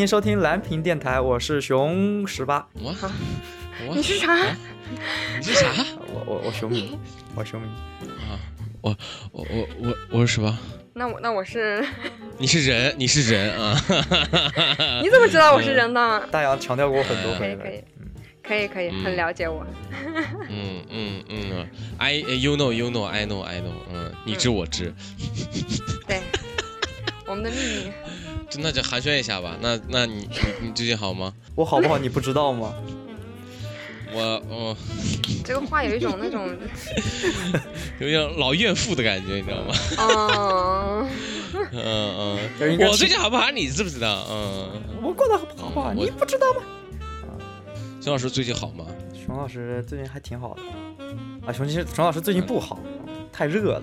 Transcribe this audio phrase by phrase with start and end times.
[0.00, 3.10] 迎收听蓝屏电台，我是熊十八，我好
[3.92, 4.32] 你是啥？
[4.32, 4.56] 啊
[5.38, 5.66] 你是啥？
[6.12, 6.98] 我我我熊明，
[7.34, 7.70] 我熊明，
[8.28, 8.40] 啊，
[8.80, 8.96] 我
[9.32, 10.56] 我我我我是十八？
[10.94, 11.84] 那我那我是，
[12.38, 13.74] 你是人，你是人啊！
[15.02, 16.22] 你怎么知道我是人呢？
[16.30, 17.76] 大杨强调过很多回了可以
[18.42, 19.66] 可以，可以可以，嗯很了解我。
[20.48, 24.92] 嗯嗯嗯，I you know you know I know I know，嗯，你知我知，
[26.08, 26.20] 对，
[27.26, 27.92] 我们的秘密。
[28.50, 29.56] 就那就寒暄一下吧。
[29.60, 30.28] 那那你
[30.60, 31.32] 你你最近好吗？
[31.54, 32.74] 我好不好你不知道吗？
[34.12, 34.76] 我我
[35.44, 36.48] 这个话有一种那种，
[38.00, 39.74] 有点老怨妇的感觉，你知道吗？
[41.72, 43.50] 嗯，嗯嗯，我最近好不好？
[43.52, 44.26] 你知不知道？
[44.28, 45.92] 嗯，我过得好不好不好？
[45.96, 46.62] 我你不知道吗？
[48.00, 48.84] 熊老师最近好吗？
[49.14, 50.62] 熊老师最近还挺好的
[51.46, 52.80] 啊，熊其实熊老师最近不好，
[53.32, 53.82] 太热了。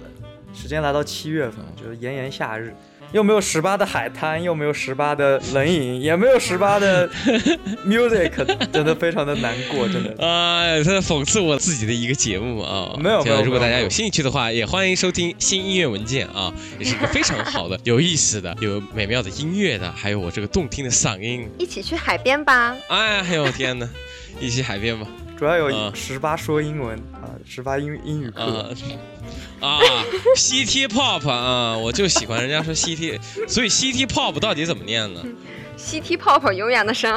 [0.53, 2.75] 时间来到七月份，就是炎炎夏日，
[3.13, 7.09] 又没有十八的海滩，又没有十八的冷饮，也没有十八的
[7.87, 8.31] music，
[8.71, 10.13] 真的非常的难过，真的。
[10.19, 12.97] 哎，他在讽刺我自己的一个节目啊！
[12.99, 21.49] 没有这样没有没有没有如果大家有兴趣的话，也欢迎收听新音乐文件啊，也是一个非常好的、 有意思的、有美妙的音乐的，还有我这个动听的嗓音。
[21.57, 22.75] 一起去海边吧。
[22.89, 23.89] 哎呦天哪！
[24.39, 25.07] 一起海边吧！
[25.37, 28.41] 主要有嗯十八说英文啊，十八英英语课。
[28.41, 28.69] 啊
[29.59, 29.79] 啊
[30.35, 35.23] ，CT Pop 啊，我就喜欢人家说 CT，所以 CT Pop 到底怎么念呢
[35.77, 37.11] ？CT Pop 永远的神。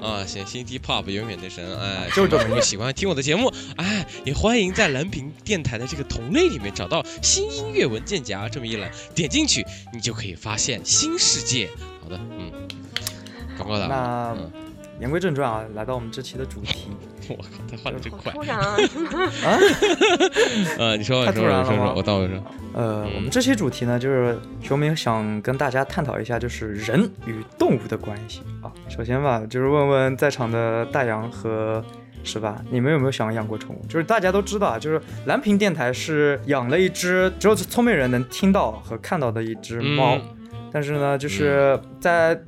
[0.00, 11.68] 啊，行，CT Pop 永远的神，哎，就这么喜欢听我的节目，哎，也欢迎在蓝屏电台的这个同类里面找到新音乐文件夹这么一栏，点进去你就可以发现新世界。
[12.02, 12.52] 好的，嗯，
[13.56, 14.52] 广告打完那，嗯，
[15.00, 16.90] 言归正传啊，来到我们这期的主题
[17.28, 18.76] 我靠，他换的真好快突然啊！
[19.44, 19.58] 啊，
[20.78, 21.76] 呃，你说，太你说，你说，突然了吗？
[21.86, 22.36] 说，我到我说，
[22.74, 23.12] 呃，嗯。
[23.16, 28.40] 我们这期主题呢，就是熊明想跟大家探讨一下，就是人与动物的关系。
[28.62, 28.72] 啊。
[28.88, 31.84] 首先吧，就是问问在场的大洋和
[32.22, 33.86] 是吧，你们有没有想养过宠物？
[33.88, 40.22] 就是大家都知道啊，就是蓝屏电台是养了一只只有聪明人能听到和看到的一只猫，嗯。
[40.72, 42.38] 但是呢，就是在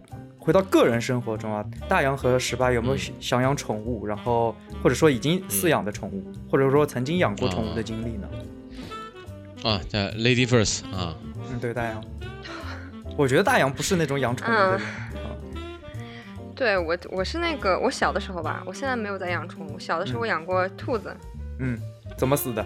[0.49, 4.07] 回到个人生活中啊，大洋和十八有没有嗯想养宠物？
[4.07, 8.27] 然后或者说已经饲养的宠物，或者说曾经养过宠物的经历呢？
[9.63, 11.15] 啊，叫 Lady First 啊，
[11.51, 12.03] 嗯，对，大洋。
[13.15, 14.81] 我觉得大洋不是那种养宠物的人。
[14.81, 14.81] 啊
[16.57, 19.79] 对我，我是那个我小的时候吧，我现在没有在养宠物。
[19.79, 21.15] 小的时候我养过兔子，
[21.59, 21.79] 嗯，
[22.17, 22.65] 怎么死的？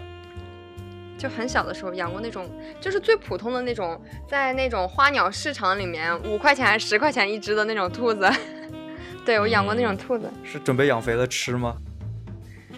[1.18, 2.50] 就很小的时候养过那种，
[2.80, 8.28] 就是最普通的那种，在那种花鸟市场里面五块钱还是十块钱一只的那种兔子。
[9.24, 11.76] 对我养过那种兔子，是准备养肥了吃吗？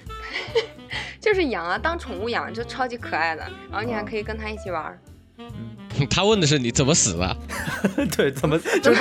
[1.18, 4.98] 就是养啊，当宠物养就超级可爱的，然后你还可以跟它一起玩儿。
[6.10, 7.36] 他问的是你怎么死的？
[8.16, 9.00] 对，怎么就是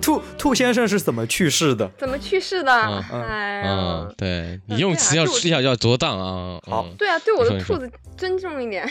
[0.00, 1.90] 兔兔先生是怎么去世的？
[1.98, 2.72] 怎么去世的？
[3.12, 6.60] 嗯哎，嗯，对你用词要就要要多当啊。
[6.66, 8.88] 好嗯对啊，对我的兔子尊重一点。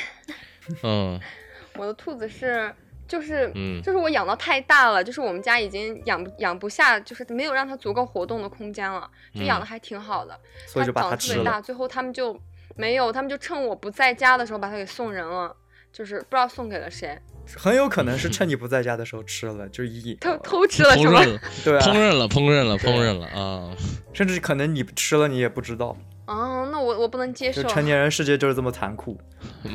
[0.84, 1.20] 嗯
[1.78, 2.74] 我的兔子是，
[3.08, 10.40] 就是，嗯就是我养到太大了，就是我们家已经养不养不下，就是没有让它足够活动的空间了，就养的嗯还挺好的。
[10.68, 11.38] 所以就把长它吃了。
[11.38, 12.40] 得特别大，最后他们就
[12.76, 15.56] 没有，他们就趁我不在家的时候把它给送人了，
[15.94, 17.18] 就是不知道送给了谁，
[17.56, 21.22] 很有可能是趁你不在家的时候吃了，就一偷偷吃了是吗？
[21.22, 23.78] 烹饪了， 对啊，烹饪了，烹饪了，烹饪了啊！
[24.12, 25.96] 甚至可能你吃了你也不知道，
[26.26, 29.16] 哦，那我我不能接受，成年 人世界就是这么残酷，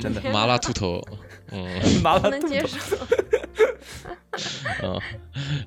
[0.03, 0.21] 真的。
[0.33, 1.01] 麻辣兔头，
[1.53, 1.67] 嗯
[2.03, 2.39] 麻辣兔头。
[2.39, 2.97] 能接受。
[4.83, 5.00] 嗯，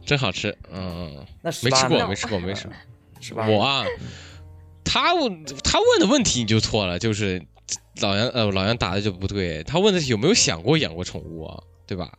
[0.06, 2.74] 真好吃，嗯，那十八没吃过，没吃过，没吃过。
[3.22, 3.86] 十八，我啊，
[4.84, 7.42] 他问他问的问题你就错了，就是
[8.02, 12.12] 老杨呃老杨答的就不对，他问的是有没有想过养过宠物啊，对吧？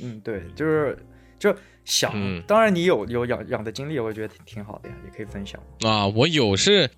[0.00, 0.98] 嗯，对，就是
[1.38, 1.54] 就
[1.84, 5.60] 想，嗯当然你有有养养的经历，我觉得挺挺好的呀，也可以分享。
[5.80, 6.90] 啊，我有是，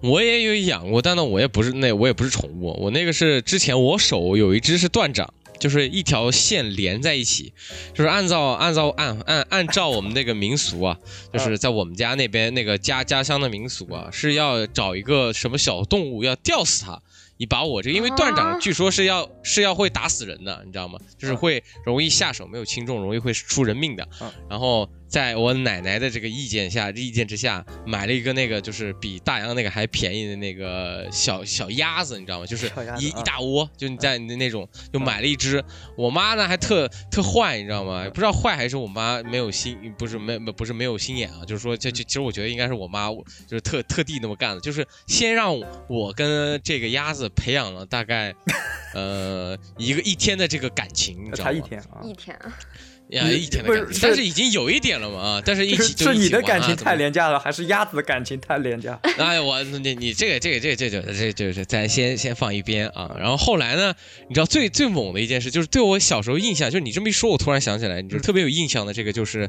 [0.00, 7.52] 我也有养过，但呢，我也不是那我也不是宠物，我那个是之前我手有一只是断掌，就是一条线连在一起，
[7.92, 10.98] 就是按照按照按按按照我们那个民俗啊，
[11.32, 17.02] 就是在我们家那边那个家家乡的民俗啊，是要找一个什么小动物要吊死它。
[17.36, 20.98] 你把我这个，因为断掌啊据说是要是要会打死人的，你知道吗？
[21.18, 24.32] 就是会容易下手没有轻重，容易会出人命的嗯。
[24.48, 32.46] 然后在我奶奶的这个意见下，意见之下，买了一个那个就是比大洋那个还便宜的那个小小鸭子，你知道吗？
[32.46, 32.64] 就是
[32.98, 35.62] 一一大窝，就你在那那种，就买了一只。
[35.98, 38.08] 我妈呢还特特坏，你知道吗？
[38.08, 43.10] 不知道坏还是我妈没有心，不是没不是没有心眼啊，就是说，就就其实我觉得应该是我妈
[43.46, 45.54] 就是特特地那么干的，就是先让
[45.90, 48.34] 我跟这个鸭子培养了大概
[48.94, 51.52] 呃一个一天的这个感情，你知道吗？
[51.52, 52.34] 一天啊，一天。
[53.12, 55.42] 呀，一天的感情，但是已经有一点了嘛啊！
[55.44, 58.98] 但是一起是你的感情太廉价了，还是鸭子的感情太廉价？
[59.18, 63.14] 哎，我你你这个这个这个这个这就是咱先先放一边啊。
[63.18, 63.94] 然后后来呢，
[64.28, 69.48] 你知道最最猛的一件事，就是对我小时候印象，就是你这么一说，我突然想起来，你就特别有印象的这个，就是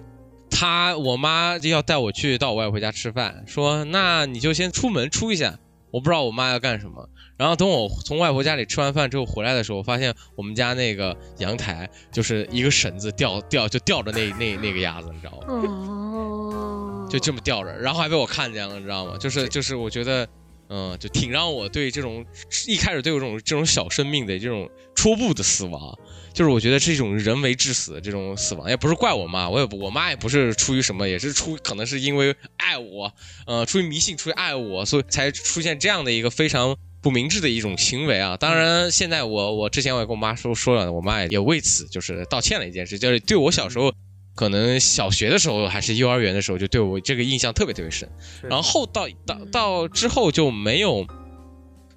[0.50, 5.58] 他我妈要带我去到我外婆家吃饭，说那你就先出门出一下，
[5.90, 7.10] 我不知道我妈要干什么。
[7.36, 15.48] 然后等我从外婆家里吃完饭之后回来的时候，我发现我们家那个阳台就是一个绳子吊吊就吊着那那那个鸭子，你知道吗？
[15.48, 19.18] 哦，就这么吊着，然后还被我看见了，你知道吗？
[19.18, 20.28] 就是就是我觉得，
[20.70, 22.24] 嗯，就挺让我对这种
[22.68, 25.98] 一开始对我这种这种小生命的这种初步的死亡，
[26.34, 33.12] 就是我觉得是一种人为致死的这种死亡，也不是怪我妈，我也不我妈也不是出于什么，也是出可能是因为爱我，
[33.48, 36.78] 呃，出于迷信，出于爱我，所以才出现这样的一个非常。
[37.04, 38.38] 不明智的一种行为啊！
[38.38, 43.92] 当然，现在我我之前我也跟我妈说说了，我妈也也为此就是道歉了一件事，就是对我小时候，
[44.36, 48.10] 可能小学的时候还是幼儿园的时候，就对我这个印象特别特别深。
[48.42, 51.06] 然后到到到之后就没有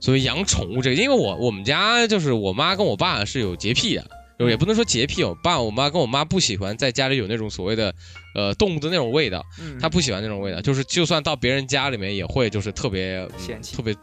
[0.01, 4.11] 所谓养宠物这个，因为我我们家就是我妈跟我爸是有洁癖的。
[4.39, 7.95] 就也不能说洁癖，我爸、我妈跟我妈不喜欢在家里有那种所谓的，
[8.35, 9.43] 呃，动物的那种味道，
[9.81, 13.97] 她不喜欢那种味道，就是就算到别人家里面也会就是特别嫌弃，特别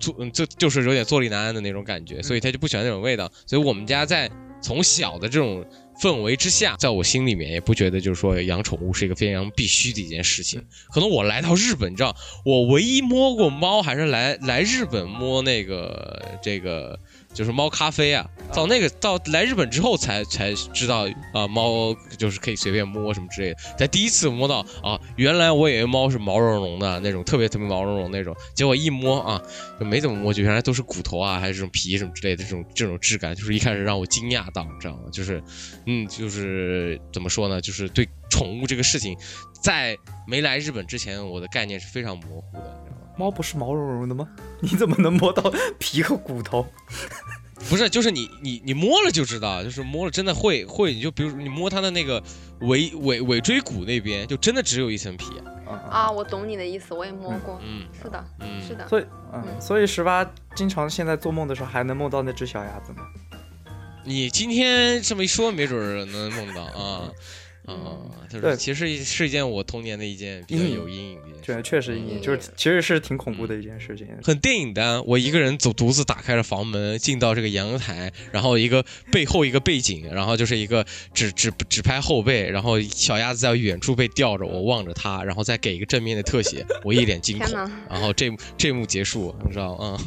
[0.00, 3.30] 坐，就就是有点坐立难安的那种感觉，所以她就不喜欢那种味道。
[3.44, 4.30] 所以我们家在
[4.62, 5.62] 从小的这种
[6.00, 10.64] 氛围之下，在我心里面也不觉得就是说养宠物是一个非常必须的一件事情。
[10.90, 16.98] 可能我来到日本，你知道，我唯一摸过猫还是来来日本摸那个这个。
[17.36, 23.58] 就是猫咖啡啊，到那个到来日本之后才才知道啊，猫就是可以随便摸什么之类的。
[23.76, 29.40] 在第一次摸到啊，原来我以为猫是毛茸茸的那种，特别特别毛茸茸那种，结果一摸啊，
[29.78, 35.02] 就没怎么摸，就原来都是骨头啊，还是这种皮什么之类的这种这种质感，就是一开始让我惊讶到，你知道吗？
[35.12, 35.42] 就是，
[35.84, 37.60] 嗯，就是怎么说呢？
[37.60, 39.14] 就是对宠物这个事情，
[39.62, 39.94] 在
[40.26, 42.85] 没来日本之前，我的概念是非常模糊的。
[43.16, 44.28] 猫不是毛茸茸的吗？
[44.60, 46.66] 你怎么能摸到皮和骨头？
[47.68, 52.22] 不是，就是你你你摸了就知道，就是摸了真的会会，你就比如你摸它的那个
[52.60, 55.26] 尾尾尾椎骨那边，就真的只有一层皮。
[55.90, 57.58] 啊，我懂你的意思，我也摸过。
[57.64, 58.86] 嗯，是的，嗯，是的。
[58.88, 60.24] 所以，嗯，所以十八
[60.54, 63.02] 经常现在做梦的时候还能梦到那只小鸭子吗？
[64.04, 65.78] 你今天这么一说，没准
[66.12, 67.10] 能梦到啊。
[67.66, 67.98] 啊，
[68.30, 75.02] 就是其实是一件我童年的一件比较有阴影的，对，确实阴影，就是其实是挺恐怖的一件事情，很电影的。
[75.02, 87.52] 我一个人走，独自打开了房门，进到这个阳台，然后一个背后一个背景，然后就是一个只只只拍后背，然后小鸭子在远处被吊着，我望着它，然后再给一个正面的特写，我一脸惊恐，
[87.90, 89.98] 然后这这幕结束，你知道吗？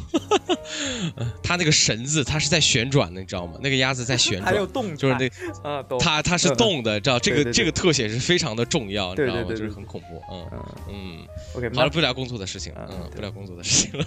[1.18, 3.58] 嗯， 它那个绳子它是在旋转的，你知道吗？
[3.62, 7.49] 那个鸭子在旋转，还有动，就是那啊，它它是动的，知道这个。
[7.52, 9.44] 这个特写是非常的重要，你知道吗？
[9.48, 10.46] 就是很恐怖，嗯
[10.88, 11.26] 嗯。
[11.54, 14.06] OK，好了，不聊工作的事情了，嗯，不聊工作的事情了。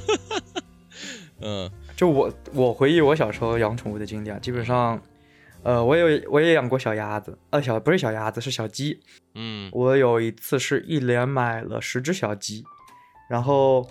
[1.42, 5.02] 嗯，就我我回忆我小时候养宠物的经历啊，基本上，
[5.64, 9.00] 呃，我有我也养过小鸭子，呃，小不是小鸭子是小鸡，
[9.36, 12.64] 嗯，我有一次是一连买了十只小鸡，
[13.30, 13.86] 然后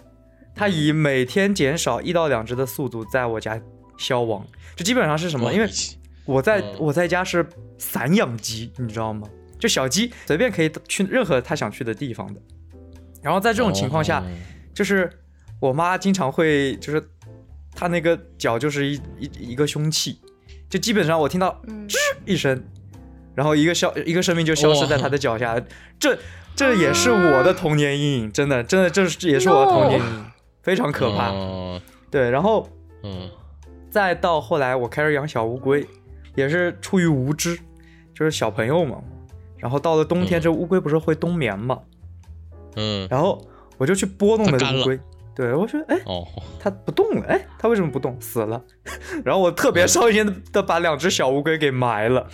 [0.54, 3.60] 它以每天减少一到两只的速度在我家
[3.98, 5.52] 消亡，这基本上是什么？
[5.52, 5.68] 因为
[6.24, 9.28] 我在我在家是散养鸡，你知道吗？
[9.62, 12.40] 就小鸡随便可以去任何它想去的地方的，
[13.22, 14.20] 然后在这种情况下，
[14.74, 15.08] 就是
[15.60, 17.00] 我妈经常会就是
[17.72, 20.18] 她那个脚就是一一一个凶器，
[20.68, 22.60] 就基本上我听到吱一声，
[23.36, 25.62] 然后一个消一个生命就消失在她的脚下，
[25.96, 26.18] 这
[26.56, 30.24] 这也是我的童年阴影，真的真的这是也是我的童年阴影，
[30.64, 31.32] 非常可怕。
[32.10, 32.68] 对，然后
[33.04, 33.30] 嗯，
[33.88, 35.86] 再到后来我开始养小乌龟，
[36.34, 37.56] 也是出于无知，
[38.12, 39.00] 就是小朋友嘛。
[39.62, 41.78] 然后到了冬天，这乌龟不是会冬眠吗？
[42.74, 43.40] 嗯，然后
[43.78, 44.98] 我就去拨弄那个乌龟，
[45.36, 46.26] 对我说，哎，哦，
[46.58, 48.20] 它不动了，哎，它为什么不动？
[48.20, 48.60] 死了。
[49.24, 52.26] 然后我特别伤心的把两只小乌龟给埋了。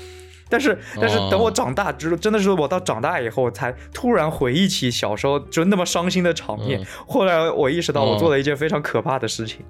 [0.48, 6.82] 但是，但是等我长大之，真的是我到长大以后才突然回忆起小时候就那么伤心的场面。
[7.06, 9.62] 后来我意识到，我做了一件非常可怕的事情。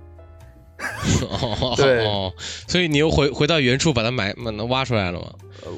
[1.76, 2.04] 对，
[2.68, 5.26] 所以你又回回到原处把它埋，能挖出来了吗？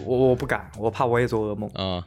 [0.04, 2.06] 我我不敢，我怕我也做噩梦啊。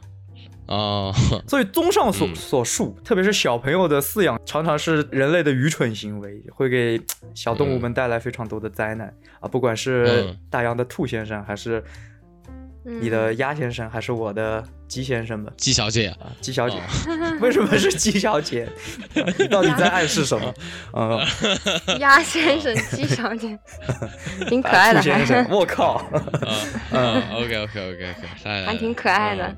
[0.65, 1.11] 啊，
[1.45, 6.99] 所以综上所嗯所述，特别是小朋友的饲养，常常是人类的愚蠢行为，会给
[7.35, 9.47] 小动物们带来非常多的灾难、啊！
[9.49, 11.83] 不管是嗯大洋的兔先生，还是
[12.83, 18.67] 你的鸭先生，还是我的鸡先生们鸡小姐，啊，鸡小姐，哦 为什么是鸡小姐？
[19.39, 20.53] 你到底在暗示什么？
[20.93, 23.57] 嗯，鸭先生、鸡小姐，
[24.47, 25.93] 挺可爱的，兔先生，我靠！
[26.91, 29.47] 啊啊，OK OK OK OK，来来，还挺可爱的。
[29.47, 29.57] 嗯。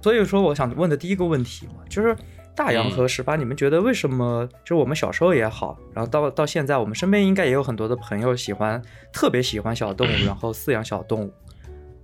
[0.00, 2.16] 所以说，我想问的第一个问题嘛，就是
[2.54, 4.46] 大洋和十八，你们觉得为什么？
[4.64, 8.80] 就是我们小时候也好，然后到到现在，我们身边应该也有很多的朋友喜欢，
[9.12, 11.34] 特别喜欢小动物，然后饲养小动物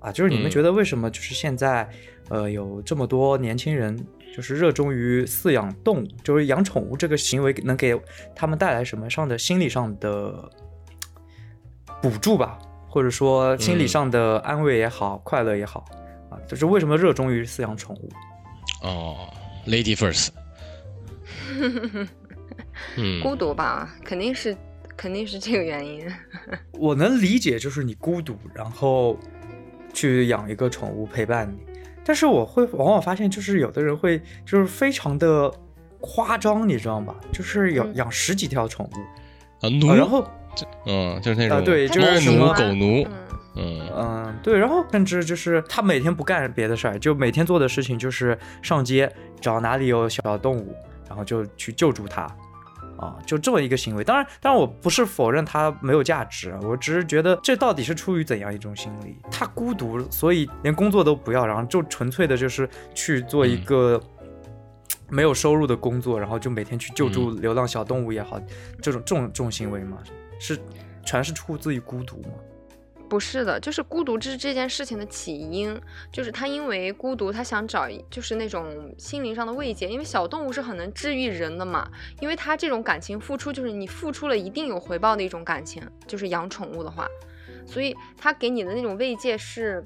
[0.04, 0.12] 啊。
[0.12, 1.10] 就是你们嗯觉得为什么？
[1.10, 1.88] 就是现在，
[2.28, 3.98] 呃，有这么多年轻人
[4.34, 7.98] 就是热衷于饲养动物，就是养宠物这个行为能给
[8.34, 10.50] 他们带来什么上的心理上的
[12.02, 12.58] 补助吧，
[12.88, 15.84] 或者说心理嗯上的安慰也好，快乐也好。
[16.30, 18.08] 啊，就是为什么热衷于饲养宠物？
[18.82, 19.28] 哦
[19.66, 20.28] ，Lady First，
[22.96, 24.56] 嗯，孤独吧，肯定是
[24.96, 26.06] 肯定是这个原因。
[26.72, 29.18] 我能理解，就是你孤独，然后
[29.94, 31.64] 去养一个宠物陪伴你。
[32.04, 35.50] 但是我会往往发现，就是有的人会就是非常的
[36.00, 37.14] 夸张，你知道吗？
[37.32, 37.94] 就是养、嗯。
[37.94, 40.22] 养十几条宠物，啊奴啊，然后
[40.84, 43.06] 嗯，就是那啊种对就是狗奴，
[43.54, 43.90] 嗯，嗯。
[43.96, 49.10] 嗯，对，然后甚至就是他每天不干别的事儿，就每天做的事情就是上街
[49.40, 50.76] 找哪里有小动物，
[51.08, 52.26] 然后就去救助它，
[52.96, 54.04] 啊，就这么一个行为。
[54.04, 59.16] 当然，当然我不是否认它没有价值，啊我只是觉得这到底是出于怎样一种心理？
[59.30, 64.00] 他孤独，所以连工作都不要，然后就纯粹的就是去做一嗯个。
[65.10, 68.40] 没有收入的工作，然后就每天去救助流浪小动物也好，
[68.80, 69.98] 这种这种这种行为嘛，
[70.40, 70.58] 是
[71.04, 72.30] 全是出自于孤独嘛？
[73.14, 75.80] 不是的，就是孤独这这件事情的起因，
[76.10, 81.88] 就是他因为孤独，他想找就是那种心灵上的慰藉，因为小动物是很能治愈人的嘛，
[82.20, 87.06] 因为他这种感情付出就是你付出了一定有回报的一种感情，就是养宠物的话，
[87.64, 89.84] 所以他给你的那种慰藉是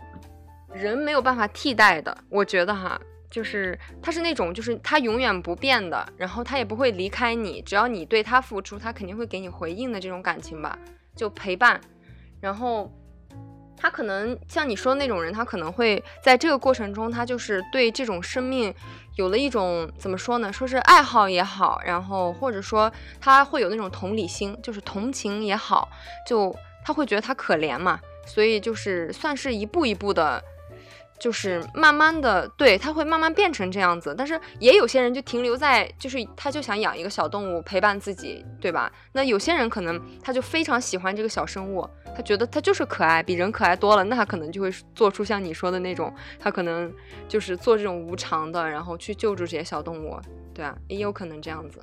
[0.73, 2.99] 人没有办法替代的，我觉得哈。
[3.31, 10.79] 就是他是那种，就是他永远不变的，然后他也不会离开你，只要你对他付出，他肯定会给你回应的这种感情吧，
[11.15, 11.79] 就陪伴，
[12.41, 12.91] 然后
[13.79, 18.75] 他可能像你说的那种人，他可能会在这个过程中，他就是对这种生命
[19.17, 20.53] 有了一种怎么说呢？
[20.53, 25.89] 说是爱好也好，然后或者说他会有那种同理心，就是同情也好，
[26.27, 26.55] 就
[26.85, 30.43] 他会觉得他可怜嘛，所以就是算是一步一步的。
[31.19, 38.91] 就是慢慢的，对他会慢慢变成这样子，但是也有些人就停留在，就是他就想养一个小动物陪伴自己，对吧？
[39.13, 46.93] 那有些人可能他就非常喜欢这个小生物，他觉得它就是可爱，比人可爱多了，那他可能就会做出像你说的那种，他可能
[47.29, 50.17] 就是做这种无偿的，然后去救助这些小动物，
[50.55, 51.81] 对啊，也有可能这样子。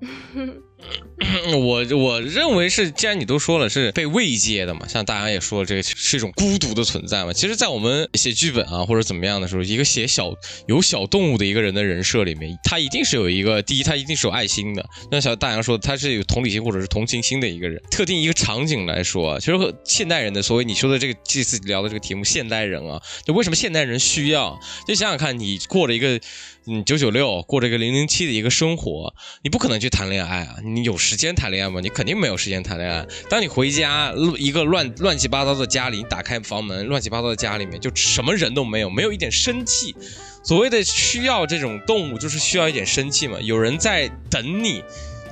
[1.56, 7.32] 我我认为是，既然你都说了是被慰藉的嘛，像大家也说了，这个是一种孤独的存在嘛。
[7.32, 10.34] 其实，在我们写剧本啊或者怎么样的时候，一个写小
[10.66, 14.84] 有小动物的一个人的人设里面，他一定是有一个第一，他一定是有爱心的。
[15.10, 17.80] 像小大洋说，他是有同理心或者是同情心的一个人。
[17.90, 24.58] 特定一个场景来说，其实和现代人的所谓你说的这个这次聊的这个题目，现代人啊，就为什么现代人需要？
[24.86, 26.20] 就想想看，你过了一个
[26.66, 30.56] 嗯九九六，过了一个零零七的一个生活，你不可能去谈恋爱啊！
[30.64, 31.78] 你有时间谈恋爱吗？
[31.80, 33.06] 你肯定没有时间谈恋爱。
[33.28, 39.94] 当你回家一个乱乱七八糟的家里，你打开房门，乱七八糟的家里面就什么人都没有，没有一点生气。
[40.42, 43.38] 所谓的需要这种动物，就是需要一点生气嘛。
[43.40, 44.82] 有人在等你，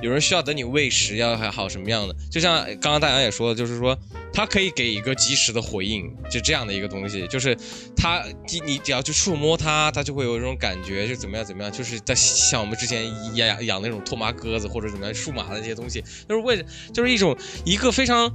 [0.03, 2.15] 有人需要等你喂食，要还好什么样的？
[2.29, 3.97] 就像刚刚大洋也说的，就是说
[4.33, 7.57] 它可以给一个及时的回应，就这样的一个东西，就是
[7.97, 8.25] 它
[8.67, 13.07] 你只要去触摸它，它就会有一种感觉，就怎么样怎么样，就是在像我们之前
[13.37, 18.29] 养养养那种托马鸽子或者怎么样数码的这些东西，就是为就是一种一个非常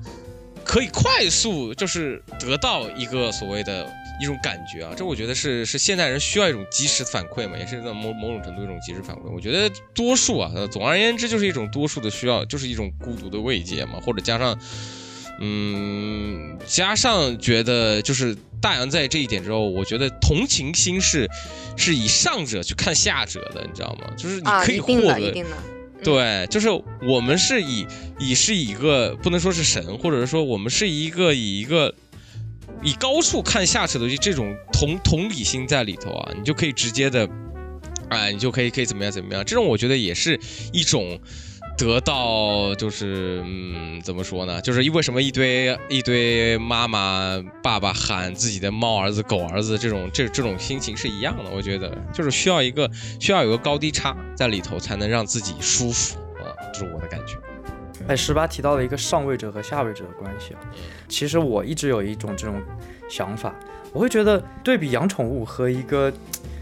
[0.63, 3.91] 可以快速就是得到一个所谓的。
[4.19, 9.31] 一种感觉啊，这我觉得是是现代人需要一种及时反馈嘛，也是在某某种程度一种及时反馈。
[9.33, 14.59] 我觉得多数啊，呃总而言之就是一种多数的需要，就是一种孤独的慰藉嘛，或者加上，
[15.39, 21.29] 嗯，加上觉得就是大洋在这一点之后，我觉得同情心是
[21.75, 24.11] 是以上者去看下者的，你知道吗？
[24.17, 25.45] 就是你啊，可以获得。
[26.03, 26.69] 对，就是
[27.07, 27.85] 我们是以
[28.19, 31.93] 以是以一个不能说是神，或者是说我们是一个以一个
[32.83, 37.27] 以高处看下者的这种同同理心在里头啊，你就可以直接的，
[38.09, 40.39] 哎，你就可以可以怎么样怎么样，这种我觉得也是
[40.71, 41.19] 一种
[41.77, 44.61] 得到就是嗯，怎么说呢？
[44.61, 51.49] 就是为什么一堆一堆妈妈爸爸喊自己的猫儿子狗儿子这种这这种心情是一样的。
[51.51, 57.35] 我觉得就是需要一个需要有个高低差在里头，才能让自己舒服啊，这是我的感觉。
[58.07, 60.59] 哎，十八提到了一个上位者和下位者的关系啊。
[61.07, 62.61] 其实我一直有一种这种
[63.09, 63.53] 想法，
[63.91, 66.11] 我会觉得对比养宠物和一个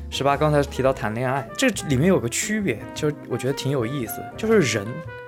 [0.09, 4.85] 十八刚才提到谈恋爱，这里面有个区别，就是我觉得挺有意思，就是人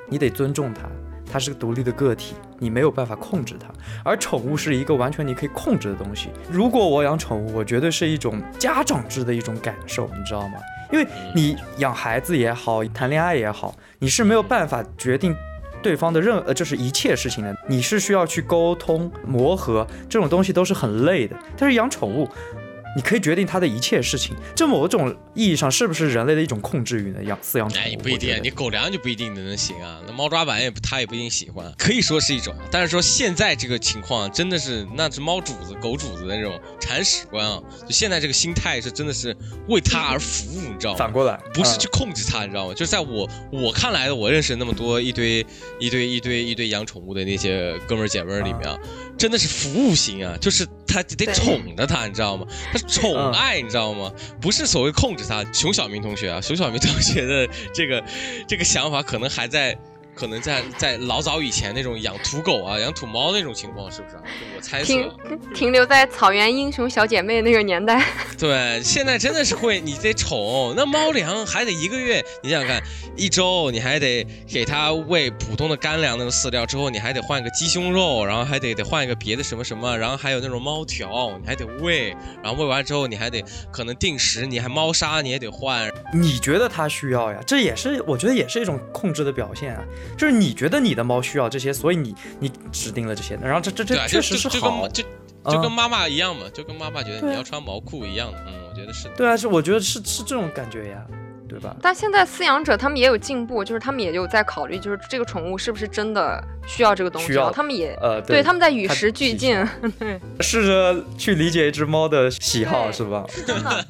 [0.08, 0.90] 你得尊重他，
[1.32, 3.68] 他是个独立的个体，你没有办法控制他，
[4.04, 6.30] 而宠物是一个完全你可以控制的东西。
[6.50, 10.60] 如果我养宠物，我绝对是一种家长制的一种感受，你知道吗？
[10.92, 11.06] 因为
[11.36, 15.36] 你养孩子也好，谈恋爱也好，你是没有办法决定。
[15.82, 21.36] 对方的任呃，就是一切事情呢，你是需要去沟通磨合，这种东西都是很累的。
[21.58, 22.30] 但是养宠物。
[22.98, 27.24] 你可以决定它的一切事情，这某种意义上是不是人类的一种控制欲呢？
[27.24, 30.02] 养饲养宠物，哎，不一定，你狗粮就不一定能行啊。
[30.08, 32.56] 那猫抓板也不，它也不一定喜欢，可以说是一种。
[32.72, 37.62] 但是说现在这个情况真的是，那只猫主子、狗主子的那种铲屎官啊！
[37.86, 39.38] 就现在这个心态是真的是
[39.68, 40.98] 为它而服务，你知道吗？
[40.98, 42.74] 反过来，不是去控制它，你知道吗？
[42.74, 45.46] 就是在我我看来的，我认识那么多一堆
[45.80, 48.76] 一堆一堆一堆养宠物的那些哥们姐们里面啊，
[49.20, 52.48] 真的是服务型啊，就是他得宠着它，你知道吗？
[52.74, 52.87] 他。
[52.88, 54.12] 宠爱，你知道吗？
[54.42, 55.44] 不是所谓控制他。
[55.54, 58.04] 熊小明同学啊，熊小明同学的这个
[58.48, 59.78] 这个想法，可能还在。
[60.18, 64.16] 可能在在老早以前那种养土狗啊、养土猫那种情况，是不是？
[64.56, 65.12] 我猜测停
[65.54, 68.04] 停留在草原英雄小姐妹那个年代。
[68.38, 72.24] 对，现在真的是会，你得宠那猫粮，还得一个月。
[72.42, 72.82] 你想想看，
[73.16, 82.10] 一周你还得给它喂普通的干粮那种饲料，之后你还得换个鸡胸肉，然后还得得换一个别的什么什么，然后还有那种猫条，你还得喂，
[82.44, 85.92] 然后喂完之后你还得可能定时，你还猫砂你也得换。
[86.12, 87.40] 你觉得它需要呀？
[87.46, 89.84] 这也是我觉得也是一种控制的表现啊。
[90.16, 95.04] 就是你觉得你的猫需要这些，所以你你指定了这些，然后这这这确实是好，就
[95.50, 99.08] 就跟妈妈一样嘛，就跟妈妈觉得你要穿毛裤一样，嗯，我觉得是。
[99.16, 101.02] 对啊，是我觉得是是这种感觉呀，
[101.48, 101.76] 对吧？
[101.82, 109.58] 但现在饲养者他们也有进步，就是他们也有在考虑，就是这个宠物是不是真的需要这个东西，他们也呃，对，他们在与时俱进，
[110.42, 113.24] 试着去理解一只猫的喜好，是吧？
[113.48, 113.86] 真的，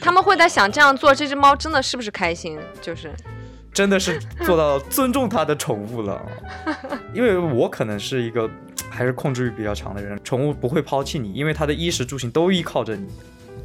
[0.00, 3.12] 他们会在想这样做，这只猫真的是不是开心，就是。
[3.72, 6.20] 真的是做到尊重他的宠物了，
[7.14, 8.48] 因为我可能是一个
[8.90, 13.06] 还是控制欲比较强的人，宠物不会抛弃你，因为它的衣食住行都依靠着你，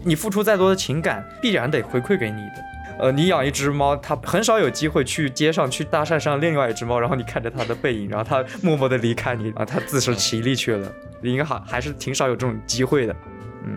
[0.04, 2.66] 你付出再多的情感，必然得回馈给你的。
[2.98, 10.90] 呃，你养一只猫，它很少有机会去街上去搭讪上另外一只猫，然后你看着它的背影，然后它默默的离开你，啊，它自食其力去了，
[11.22, 13.14] 应该还还是挺少有这种机会的。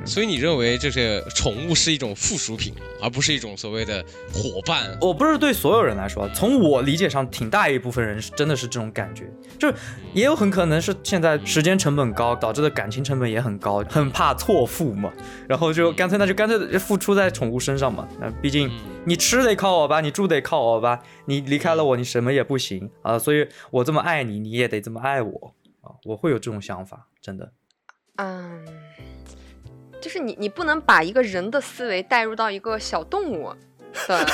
[0.05, 4.97] 所以你认为这些宠物是一种附属品，而不是一种所谓的伙伴？
[5.01, 9.75] 我不是对所有人来说，从我理解上，挺大一部分人是真的是这种感觉，就是
[10.13, 15.13] 也有很可能是现在时间成本高导致的感情成本也很高，很怕错付嘛，
[15.49, 18.09] 然后就干脆那就干脆付出在宠物身上嘛。
[18.21, 18.71] 那毕竟
[19.05, 23.19] 你吃得靠我吧，你住得靠我吧，你离开了我，你什么也不行啊。
[23.19, 25.93] 所以我这么爱你，你也得这么爱我啊。
[26.05, 27.53] 我会有这种想法，真的。
[28.17, 28.88] 嗯。
[30.01, 33.53] 就是你，你不能把一个人的思维带入到一个小动物
[34.07, 34.27] 的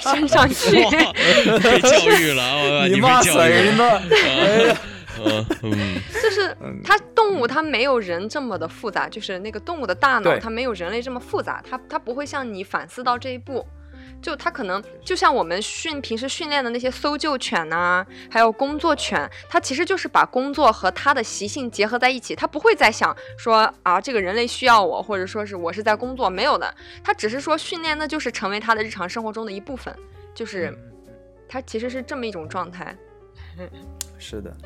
[0.00, 0.70] 身上 去。
[1.60, 4.00] 被教育了， 你骂谁呢？
[5.62, 13.66] 嗯，就是它动物，它没有人这么的复杂，就是那个动物的大脑，它没有人类这么复杂，它它不会像你反思到这一步。
[14.20, 29.94] 就它可能就像我们训平时训练的那些搜救犬呐，还有工作犬，它其实就是把工作和它的习性结合在一起，它不会再想说啊这个人类需要我，或者说是我是在工作，没有的，它只是说训练，那就是成为它的日常生活中的一部分，
[30.34, 30.76] 就是
[31.48, 32.96] 它其实是这么一种状态。
[34.18, 34.56] 是的。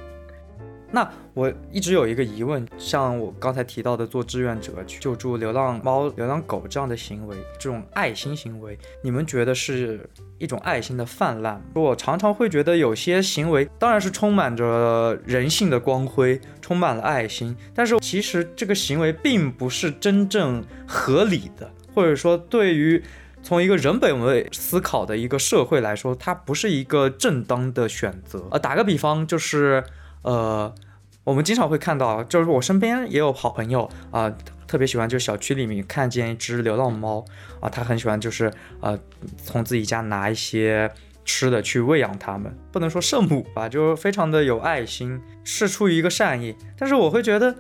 [0.93, 11.59] 那我一直有一个疑问，像我刚才提到的做志愿者去救助流浪猫、流浪狗这样的行为，这种爱心行为，你们觉得是一种爱心的泛滥？
[11.75, 23.03] 我常常会觉得有些行为当然是充满着人性的光辉，充满了爱心，但是其实这个行为并不是真正合理的，或者说对于
[23.43, 28.47] 从一个人本位思考的一个社会来说，它不是一个正当的选择。
[28.51, 29.83] 呃，打个比方就是。
[30.23, 30.75] 呃，
[31.25, 34.33] 我们经常会看到，就是我身边也有好朋友啊，
[34.67, 37.25] 特别喜欢就小区里面看见一只流浪猫
[37.61, 38.99] 啊，他很喜欢就是呃
[39.45, 40.91] 从自己家拿一些
[41.25, 46.57] 吃的去喂养它们，不能说圣母吧，就是非常的有爱心，是出于一个善意。
[46.77, 47.55] 但是我会觉得，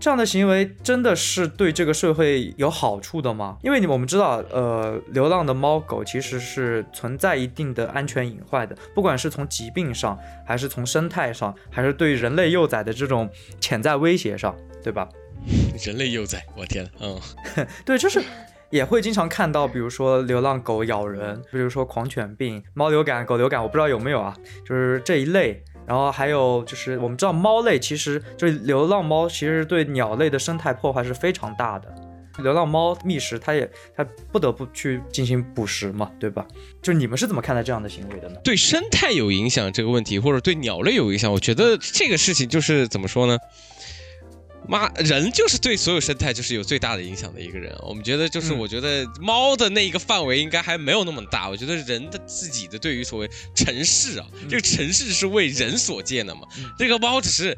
[0.00, 3.56] 这样的行为真的是对这个社会有好处的吗？
[3.62, 13.30] 因为你我们知道，呃，流浪的猫狗其实是存在一定的安全隐患的，不管是从疾病上，还是从生态上，还是对人类幼崽的这种
[13.60, 15.08] 潜在威胁上，对吧？
[15.86, 17.18] 人类幼崽，我天，嗯，
[17.86, 18.22] 对，就是
[18.70, 25.64] 也会经常看到，比如说流浪狗咬人，比如说狂犬病、猫流感、狗流感，我不知道有没有啊，就是这一类。
[25.86, 31.94] 然后还有就是，我们知道猫类其实就是流浪猫，其实对鸟类的生态破坏是非常大的。
[32.38, 36.44] 流浪猫觅食，它也它不得不去进行捕食嘛，对吧？
[36.82, 38.36] 就你们是怎么看待这样的行为的呢？
[38.42, 43.38] 对生态有影响这个问题，或者对鸟类有影响，我觉得这个事情就是怎么说呢？
[44.66, 47.74] 妈，人就是对所有生态就是有最大的影响的一个人。
[47.82, 51.48] 我们觉得就是，我觉得猫的那一个范围应该还没有那么大。
[51.48, 56.42] 我觉得人的自己的对于所谓城市啊，这个城市是为人所建的嘛。
[56.78, 57.54] 这个猫只是，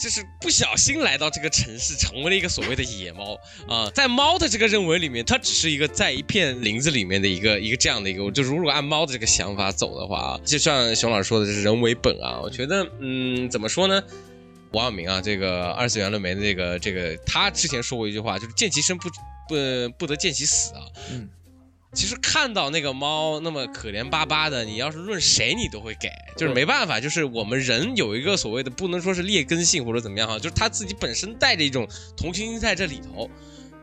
[0.00, 3.36] 就是不小心来到这个城市，成为了一个所谓的野猫
[3.68, 3.90] 啊。
[3.94, 8.30] 在猫的这个认为里面，它只是一个在一片林子里面的一个一个这样的一个。
[8.30, 12.40] 就如果按猫的这个想法走的话，就像熊老师说的，就是人为本啊。
[12.40, 14.02] 我觉得，嗯，怎么说呢？
[14.72, 19.08] 王阳明啊，这个二次元论媒的这个这个，他之前说过一句话，就是见其生不
[19.48, 19.56] 不
[19.98, 20.82] 不得见其死啊。
[21.10, 21.28] 嗯，
[21.92, 33.28] 其实看到那个猫那么可怜巴巴的，你要是论谁你都会给，就是没办法，就是我们人有一个所谓的不能说是劣根性或者怎么样哈，就是他自己本身带着一种同情心在这里头。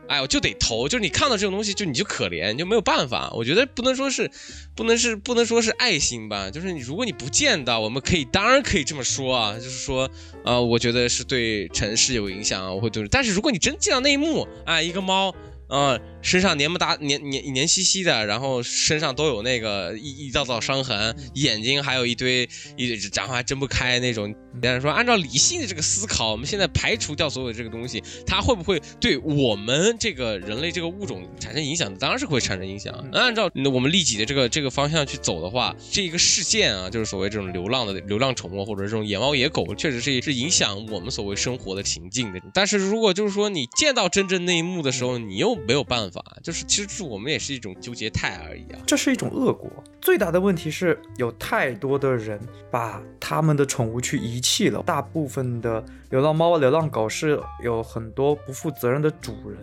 [0.08, 3.30] 哎，我就得投，就是你看到这种东西，就你就可怜，就没有办法。
[3.34, 4.30] 我觉得不能说是，
[4.74, 10.10] 不能是，不能说是爱心吧，就是你如果你不见到，我们可以当然可以这么说啊，就是说，
[10.44, 15.34] 呃，我觉得是对城市有影响啊，会对，但是如果你真见到那一幕，啊，一个猫。
[15.68, 24.34] 啊，身上黏不搭黏黏黏兮兮的，然后身上都有那个一一道道伤痕，眼睛还有一堆一讲话还睁不开那种。
[24.62, 31.94] 但是说，按照理性的这个思考，我们现在排除掉所有这个东西，它会不会对我们这个人类这个物种产生影响？
[31.96, 32.94] 当然是会产生影响。
[33.12, 42.40] 那按照我们利己的这个这个方向去走的话，这一个事件啊，就是所谓这种流浪的流浪宠物或者这种野猫野狗，确实是是影响我们所谓生活的情境的。
[42.54, 48.78] 但是如果就是说你见到真正那一幕的时候，你又没有办法，就是其实是我们也是一种纠结态而已啊。
[48.86, 49.70] 这是一种恶果。
[50.00, 52.40] 最大的问题是有太多的人
[52.70, 54.82] 把他们的宠物去遗弃了。
[54.82, 59.58] 大部分的流浪猫、流浪狗是有很多不负责任的主人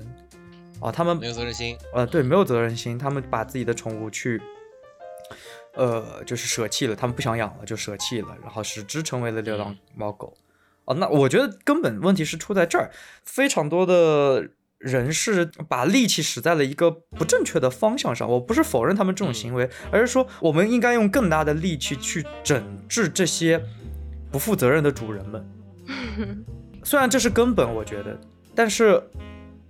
[0.80, 1.78] 啊，他们没有责任心。
[1.94, 4.42] 呃，对，没有责任心，他们把自己的宠物去，
[5.74, 10.36] 呃，就是舍弃了，他们不想养了就舍弃了，然后使之成为了流浪猫狗。
[10.86, 12.92] 哦，那我觉得根本问题是出在这儿，
[13.24, 14.50] 非常多的。
[14.78, 18.30] 人是把力气使在了一个不正确的方向上。
[18.30, 23.64] 我不是否认他们这种行为，而是说我们应该用更大的力气去整治这些
[24.36, 25.50] 不负责任的主人们。
[26.84, 28.20] 虽然这是根本，我觉得，
[28.54, 29.02] 但是。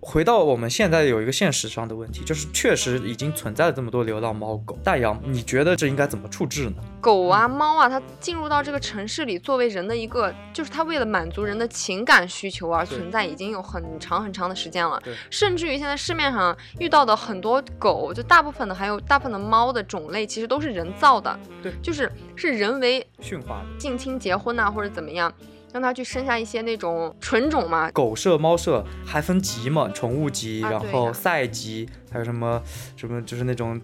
[0.07, 4.77] 回到我们现在有一个现实上的问题，就是确实已经存在了这么多流浪猫狗。
[4.83, 6.75] 大洋，你觉得这应该怎么处置呢？
[7.01, 15.01] 狗啊，猫啊，它进入到这个城市里，作为人的一个，就是它为了满足人的情感需求而存在，已经有很长很长的时间了。
[15.31, 21.37] 甚至于现在市面上遇到的很多狗，就大部分的还有大部分的猫的种类，其实都是人造的。
[21.63, 25.33] 对，就是是人为驯化的，近亲结婚呐，或者怎么样。
[25.75, 32.61] 让它去生下一些那种纯种嘛，狗舍、猫舍还分级嘛，宠物级，然后赛级，还有什么
[32.95, 33.77] 什么，就是那种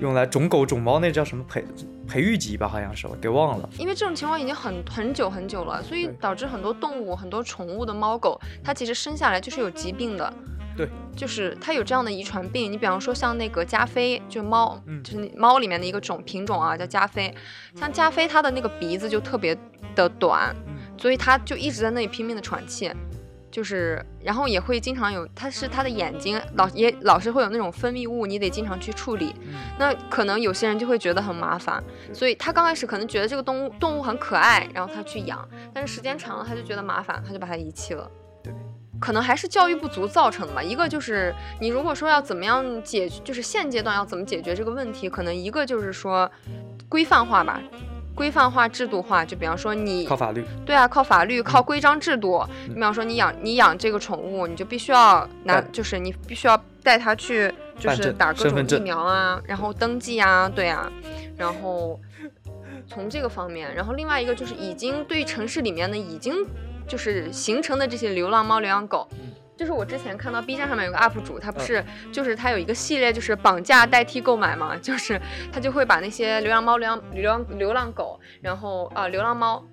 [0.00, 1.62] 用来种狗、种猫那叫什么培
[2.08, 3.68] 培育级吧，好像是我给忘了。
[3.78, 10.32] 因为这种情况已经很很久很久了，所以导致很多动物、很多宠物的猫狗，它其实生下来就是有疾病的。
[10.74, 12.72] 对，就是它有这样的遗传病。
[12.72, 17.32] 你比方说像那个加菲，就猫，嗯就是猫里面的一个种品种啊，叫加菲。
[17.76, 19.54] 像加菲，它的那个鼻子就特别
[19.94, 20.56] 的短。
[20.96, 22.90] 所以他就一直在那里拼命的喘气，
[23.50, 29.34] 就是，然后也会经常有，他是他的眼睛老也老是会有那种分泌物，你得经常去处理。
[29.78, 38.10] 那可能有些人就会觉得很麻烦，所以他刚开始可能觉得这个动物动物很可爱，然后他去养，但是时间长了他就觉得麻烦，他就把它遗弃了。
[38.42, 38.52] 对，
[39.00, 40.60] 可能还是教育不足造成的吧。
[40.60, 46.28] 一个就是你如果说要怎么样解决，就是现阶段要怎么解决这个问题，可能一个就是说
[46.88, 47.60] 规范化吧。
[48.14, 52.44] 规范化、制度化，就比方说你靠法律，对啊，靠法律、靠规章制度。
[52.68, 60.90] 你比方说你养你养这个宠物，你就必须要拿，就是你必须要带它去，就是打各种疫苗啊，然后登记啊，对啊，
[61.36, 61.98] 然后
[62.86, 66.34] 从这个方面，然后另外一个就是已经对城市里面的已经
[66.86, 69.08] 就是形成的这些流浪猫、流浪狗。
[69.56, 75.20] 就是我之前看到 B 站上面有个 UP 主，他不是就是他有一个系列，就是绑架代替购买嘛， 就是
[75.52, 79.64] 他就会把那些流浪猫、流浪流浪流浪狗，然后啊流浪猫，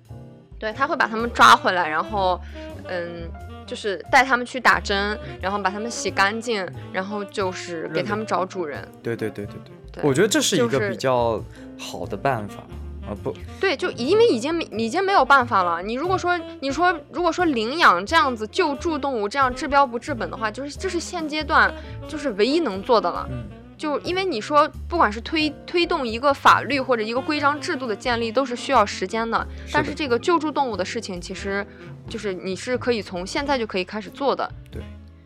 [0.58, 2.40] 对他会把它们抓回来，然后
[2.88, 3.28] 嗯
[3.66, 8.86] 就是带它们去打针，然后把它们洗干净，然后就是给它们找主人。
[9.02, 9.54] 对对对对
[9.92, 11.42] 对，对我觉得这是一个比较
[11.78, 12.62] 好的办法
[13.12, 15.82] 啊，不，对，就因为已经已经没有办法了。
[15.82, 21.72] 你如果说你说如果说领养这样子救助动物这样治标不治本的话，就是这是现阶段
[22.08, 23.28] 就是唯一能做的了。
[23.30, 23.44] 嗯，
[23.76, 29.46] 就因为你说不管是推推动一个法律或者一个规章制度的建立，都是需要时间的。
[29.72, 31.66] 但是这个救助动物的事情，其实
[32.08, 34.50] 就是你是可以从现在就可以开始做的。
[34.70, 34.82] 对，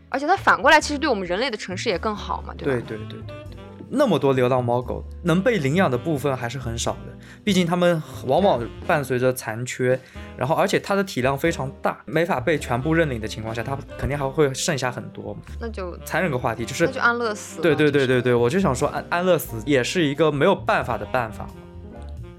[0.09, 2.85] 而且它反过来，其实对我们人类的城市也更好嘛，对吧？
[2.87, 3.56] 对对对对对，
[3.89, 9.99] 那么多流浪猫狗能被领养的部分还是很少的，毕竟它们往往伴随着残缺，
[10.37, 15.37] 然后而且它的体量非常大，没法被全部认领的情况下，它肯定还会剩下很多。
[15.61, 17.61] 那就残忍个话题就是那就安乐死。
[17.61, 21.47] 对对对对对，我就想说安安乐死也是一个没有办法的办法，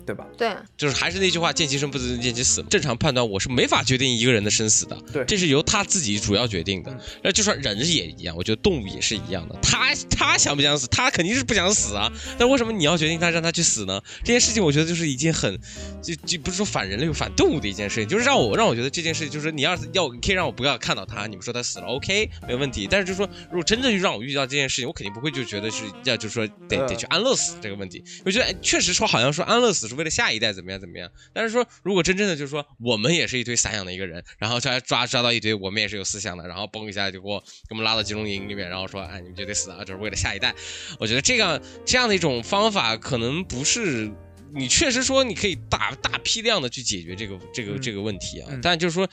[0.08, 0.26] 对吧？
[0.38, 2.64] 对就是还是那句话，见其生不能见其死。
[2.70, 7.00] 正常判断，我是没法决定一个人的生死的，对这是由他自己主要决定的嗯。
[7.26, 9.60] 那就算人也一样，我觉得动物也是一样的。
[9.62, 12.10] 他他想不想死，他肯定是不想死啊。
[12.40, 14.02] 但为什么你要决定他让他去死呢？
[14.24, 15.60] 这件事情我觉得就是一件很，
[16.02, 22.88] 就就不是说反人类反动物的一件事情，就是让我让我觉得这件事情就是你要是要你可以让我不要看到他，你们说他死了，OK 没有问题。
[22.90, 28.04] 但是就是说，如果真的就让我遇到这件事情，我肯定不会就觉得是要就是说得得去安乐死这个问题。
[28.24, 40.56] 我觉得哎确实说好像说安乐死是为了下一代怎么样怎么样，但是说如果真正的就是说我们也是一堆散养的一个人，然后抓抓抓到一堆我们也是有思想的，然后嘣一下就给我给我们拉到集中营里面，然后说哎你们就得死啊，就是为了下一代。
[41.00, 44.10] 我觉得这样这样的一种方法可能不是。
[44.54, 49.06] 你确实说你可以大大批量的去解决这个这个嗯这个问题啊，嗯但就是说，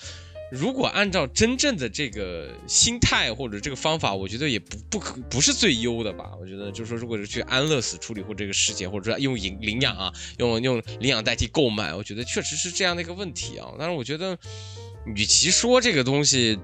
[0.55, 6.31] 如果按照真正的这个心态或者这个方法，我觉得也不不可不是最优的吧。
[6.41, 13.67] 我觉得就是说，如果是去安乐死处理或这个事件，或者说用领领养啊，用用领养代替购买，我觉得确实是这样的一个问题啊。
[13.77, 14.39] 但是我觉得，
[15.17, 16.57] 与其说这个东西。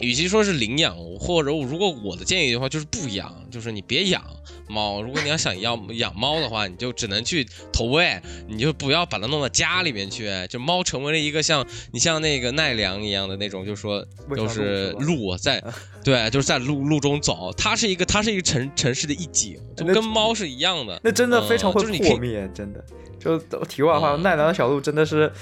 [0.00, 4.22] 与其说是领养，或者如果我的建议的话，就是不养，就是你别养
[4.68, 5.00] 猫。
[5.00, 10.30] 如果你要想要养猫的话，你就只能去投喂，你就不要把它弄到家里面去。
[10.48, 15.62] 就猫成为了一个像你像那个奈良一样的那种，就是说喂小鹿就是路在，
[16.04, 17.52] 对，就是在路路中走。
[17.56, 21.00] 它是一个它是一个城城市的一景，就跟猫是一样的。
[21.02, 22.84] 那真的非常会破灭，真的。
[23.18, 25.32] 就题外话，嗯奈良的小鹿真的是，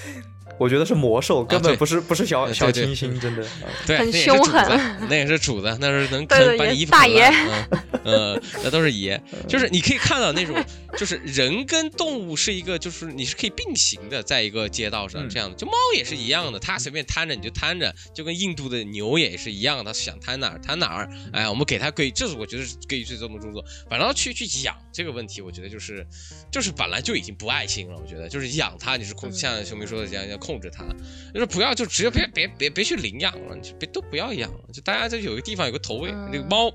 [0.59, 3.43] 我觉得是魔兽，根本不是不是小小清新，真的。
[3.43, 3.49] 啊
[3.87, 7.69] 对，很那也是主子凶狠， 那也是主子，那是能啃把你爷大爷衣服啃烂，
[8.05, 9.21] 嗯呃，那都是爷。
[9.49, 10.55] 就是你可以看到那种，
[10.97, 15.57] 就是人跟动物是一个，就是你是可以并行的，在一个街道上嗯这样的。
[15.57, 21.09] 就猫也是一样的，它随便摊着你就摊着，就跟印度的牛也是一样的，它想摊哪儿摊哪儿。
[21.33, 23.65] 哎，我们给它给，这是我觉得是给予最重的工作。
[23.89, 26.07] 反正去去养这个问题，我觉得就是
[26.53, 30.87] 就是本来就已经不爱心了，我觉得就是养它，你是控，嗯像熊明说的这样，要控制它。
[31.35, 36.73] 就是不要就直接别别别别去领养了，你就别都不要养了，就大家就有个地方有个投喂，嗯那个猫。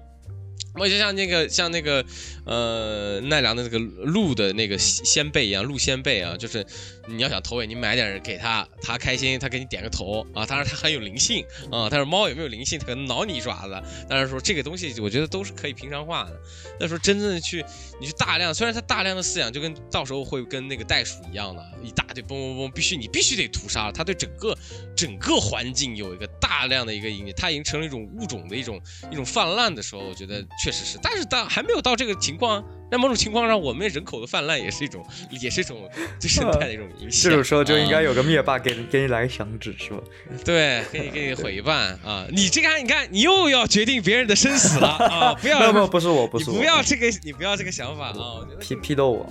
[0.76, 2.06] 猫就像那个像那个
[2.50, 6.66] 呃奈良的那个鹿的那个先辈一样，鹿先辈啊，就是
[7.08, 10.48] 你要想投喂，你买点给它，它开心，它给你点个头啊。
[10.48, 13.80] 当然它很有灵性啊，但是猫有没有灵性，它可能挠你一爪子。
[14.10, 16.42] 但是说这个东西，我觉得都是可以平常化的。
[16.80, 17.64] 那时候真正的去
[18.02, 24.58] 你去大量，虽然它大量的饲养，就跟到时候会跟那个袋鼠一样的，一大堆嘣嘣嘣，必须你必须得屠杀了，它对整个
[24.96, 28.82] 整个环境有一个大量的一个影响，它已经成了一种物种的一种
[29.12, 35.06] 一种泛滥的时候，我觉得确实是，但是到还没有到这个情况，在某种情况上，我们人口的泛滥也是一种
[35.42, 35.88] 也是一种
[36.20, 37.30] 对生态的一种影响。
[37.30, 40.00] 这种时候就应该啊有个灭霸给你给你来个响指，是吧？
[40.44, 42.26] 对，给你给你毁一半啊！
[42.32, 45.34] 你这个你看，你又要决定别人的生死了啊！
[45.36, 48.16] 不要没有没有，不是我，不是我，不要这个，你不要这个想法啊！
[48.16, 49.30] 我觉得批批斗我。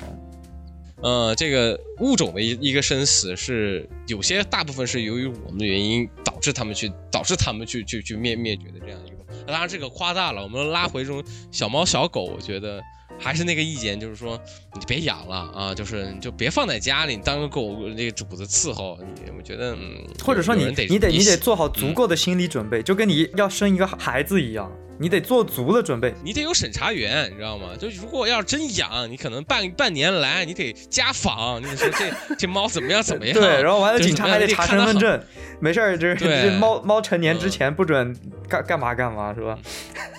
[1.01, 9.17] 呃，这个物种的一一个生死是有些大部分是由于我们的原因导致他们去导致他们去去去灭灭绝的这样一个。
[9.47, 12.83] 当然这个夸大了，我们拉回这种小猫小狗，我觉得
[13.19, 14.41] 还是那个意见，就是说
[14.75, 18.99] 你别养了啊，就是你就别放在家里，你当个狗那个主子伺候。
[19.01, 26.13] 你我觉得嗯，或者说你得你得你得做好足够的心理准备，就跟你要生一个孩子一样，你得做足了准备。
[26.23, 27.69] 你得有审查员，你知道吗？
[27.79, 33.35] 就如果要真养，你可能半半年来你得家访，你说这 这猫怎么样怎么样。
[33.35, 35.21] 对，然后完了，警察还得查身份证，
[35.61, 38.15] 没事儿，就是这猫猫成年之嗯前不准
[38.49, 39.59] 干干嘛干嘛，是吧？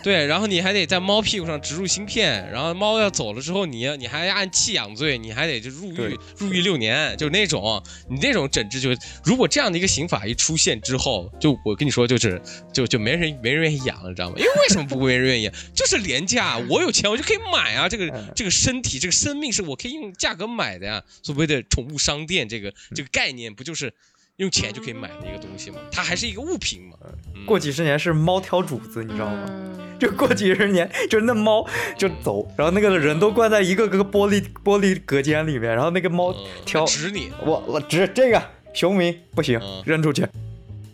[0.01, 8.89] 对，然后你还得在猫屁股上植入芯片，然后猫要走了之后，你你还按弃养罪，你还得就入狱入狱六年，就是那种你那种整治就，
[9.23, 12.41] 如果这样的一个刑法一出现之后，就我跟你说就是
[12.73, 14.35] 就就没人没人愿意养了，知道吗？
[14.37, 15.53] 因为为什么不没人愿意养？
[15.75, 21.03] 就是廉价，我有钱我就可以买啊，这个嗯这个身体这个生命是我可以用价格买的呀。
[21.21, 23.93] 所谓的宠物商店这个这个概念不就是？
[24.39, 26.97] 用钱就可以买的一个东西嘛，它还是一个物品嘛。
[27.35, 29.45] 嗯过几十年是猫挑主子，你知道吗？
[29.47, 31.65] 嗯就过几十年，就是那猫
[31.97, 38.41] 就走，然后那个人都关在一个个玻璃玻璃隔间里面，然后那个猫嗯挑它指你，我我指这个
[38.73, 40.25] 熊明不行嗯，扔出去。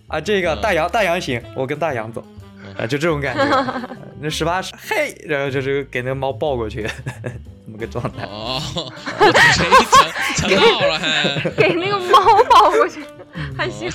[0.07, 2.25] 啊，这个嗯大洋大洋行，我跟大洋走，
[2.77, 3.43] 啊，就这种感觉。
[3.53, 6.87] 呃那十八嘿，然后就是给那个猫抱过去，
[7.65, 8.23] 这么个状态。
[8.23, 8.61] 哦，
[9.19, 11.49] 我赌神一强强到了还。
[11.57, 13.01] 给那个猫抱过去，
[13.57, 13.89] 还行。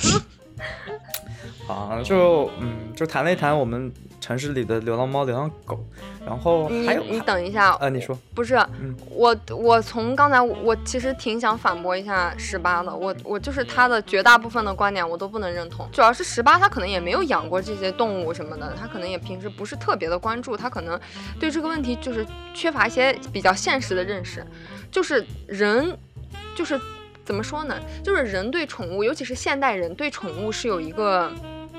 [1.67, 5.83] 啊， 就嗯，就谈了一谈我们城市里的流浪猫、流浪狗，
[6.25, 8.95] 然后还有你等一下，呃，你说，不是嗯。
[9.09, 20.99] 我，我从刚才我其实挺想反驳一下十八的，我我就是他的绝大部分的观点我都不能认同，主要是十八他可能也没有养过这些动物什么的，他可能也平时不是特别的关注，他可能
[21.39, 24.45] 对这个问题就是缺乏一些比较现实的认识，
[24.91, 25.97] 就是人
[26.55, 26.79] 就是
[27.31, 31.31] 怎么说呢，就是人对宠物，尤其是现代人对宠物是有一个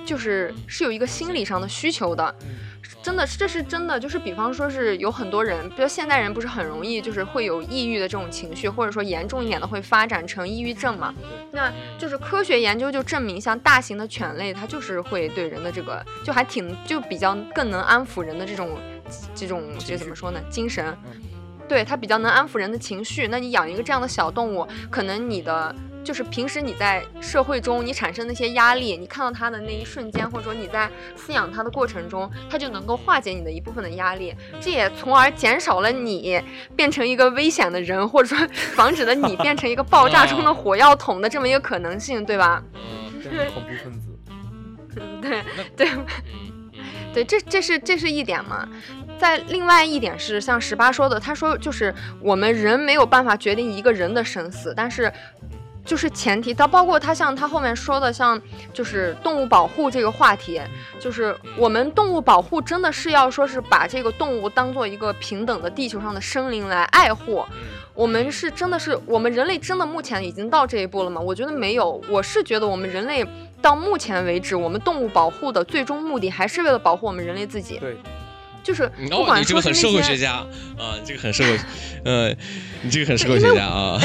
[0.02, 2.34] 就是是有一个心理上的需求的。
[3.02, 11.14] 真的，这是真的，就是比方说是有很多人，比如现代人不是很容易就是会有抑郁的这种情绪，或者说严重一点的会发展成抑郁症嘛。
[11.50, 18.70] 那就是科学研究就证明，像大型的犬类，它就是会对人的这个就还挺就比较更能安抚人的这种
[19.34, 20.40] 这种这怎么说呢？
[20.48, 20.96] 精神。
[21.72, 23.26] 对它比较能安抚人的情绪。
[23.28, 36.42] 那你养一个这样的小动物，可能你的就是平时你在社会中你产生那些压力，你看到它的那一瞬间，或者说你在饲养它的过程中，它就能够化解你的一部分的压力，这也从而减少了你
[36.76, 42.62] 变成一个危险的人，或者说 防止了你变成一个爆炸中的 火药桶的这么一个可能性，对吧？
[42.74, 44.10] 嗯恐怖分子。
[44.28, 45.42] 嗯，对
[45.74, 45.88] 对。
[45.88, 46.04] 嗯
[47.14, 48.66] 对，这这是这是一点嘛。
[49.18, 55.12] 再另外一点是，像十八说的，他说就是我们人没有办法决定一个人的生死，但是
[55.84, 58.40] 就是前提，他包括他像他后面说的，像
[58.72, 60.60] 就是动物保护这个话题，
[61.00, 67.44] 就是我们动物保护真的是要说是把这个动物当做一个平等的地球上的生灵来爱护。
[67.94, 71.20] 我们是真的是我们人类真的目前已经到这一步了吗？
[71.20, 73.22] 我觉得没有，我是觉得我们人类
[73.60, 77.98] 到目前为止，我们动物保护的最终目的还是为了保护我们人类自己，对，
[78.62, 80.16] 就是不哦，管你这个很社会学。
[80.16, 80.34] 家
[80.78, 81.58] 啊，你这个很社会，
[82.04, 82.28] 呃，
[82.82, 84.00] 你这个很社会学家啊，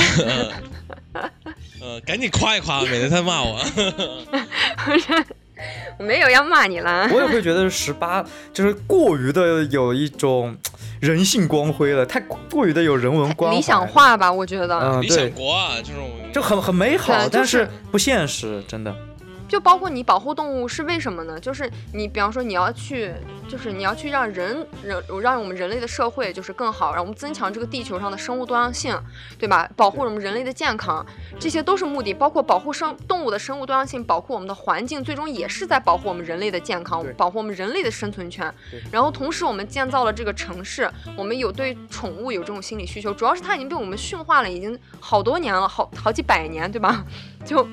[1.81, 3.59] 呃，赶紧夸一夸，免得他骂我。
[5.97, 10.55] 我没有要骂你啦，我也会觉得十八就是过于的有一种
[10.99, 14.79] 人性光辉了，太过于的有人文关怀，理想，化吧，我觉得。
[14.79, 18.95] 嗯，理想对，国啊，这种就很很美好，但是不现实，真的。
[19.47, 21.39] 就包括你保护动物是为什么呢？
[21.39, 23.13] 就是你比方说你要去，
[23.47, 28.99] 就是你要去让人人让我们人类的社会就是更好，让我们增强这个地球上的生物多样性，
[29.39, 29.69] 对吧？
[29.75, 31.05] 保护我们人类的健康，
[31.39, 32.13] 这些都是目的。
[32.13, 38.53] 包括保护生动物的生物多样性，保护我们的环境，最终也是在保护我们人类的健康，保护我们人类的生存权。
[38.91, 47.05] 然后同时我们建造了这个城市，我们有对宠物有这种心理需求，主要是它已经被我们驯化了，已经好多年了，好好几百年，对吧？
[47.45, 47.67] 就。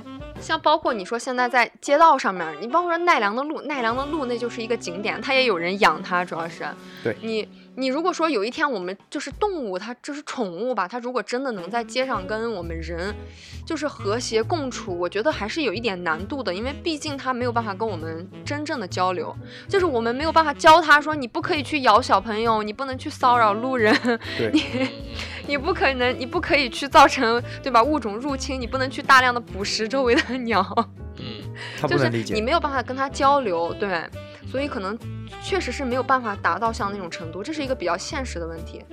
[0.45, 6.67] 像包括你说现在在街道上面，你包括说奈良的鹿，奈良的鹿那就是一个景点，它也有人养它，主要是。
[7.03, 7.17] 对。
[7.23, 13.15] 你你如果说有一天我们就是动物，它就是宠物吧，它如果真的能在街上跟我们人
[13.67, 19.35] 就是和谐共处，我觉得还是有一点难度的，因为毕竟它没有办法跟我们真正的交流，
[19.69, 23.95] 就是我们没有办法教它说你不可以去咬小朋友，你不能去骚扰路人，
[24.53, 24.63] 你
[25.47, 30.65] 你不可能，你不可以去造成对吧物种入侵，你不能去大量的捕食周围的鸟。
[31.17, 31.43] 嗯，
[31.87, 32.41] 就是他不能理解你。
[32.41, 34.03] 没有办法跟它交流，对，
[34.55, 34.97] 所以可能
[35.43, 38.85] 确实是没有办法达到像那种程度，这是一个比较现实的问题。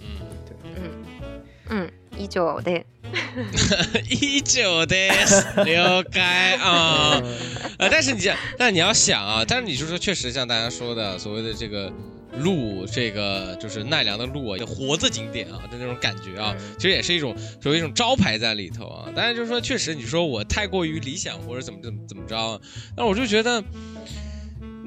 [0.00, 0.08] 嗯
[0.46, 0.90] 对嗯
[1.68, 2.82] 嗯，依旧 的，
[4.08, 4.96] 依旧的
[5.66, 6.18] 了解
[6.62, 7.20] 啊。
[7.78, 8.22] 呃，但是你
[8.56, 11.92] 但你要想啊，但是你就说确实像大家说的所谓的这个
[12.38, 19.12] 路，这个就是奈良的路啊，活字景点啊的那种感觉啊，其实也是一种属于一种招牌在里头啊。
[19.14, 22.58] 但是就是说，确实你说我太过于理想或者怎么怎么怎么着啊，
[22.96, 23.62] 那我就觉得。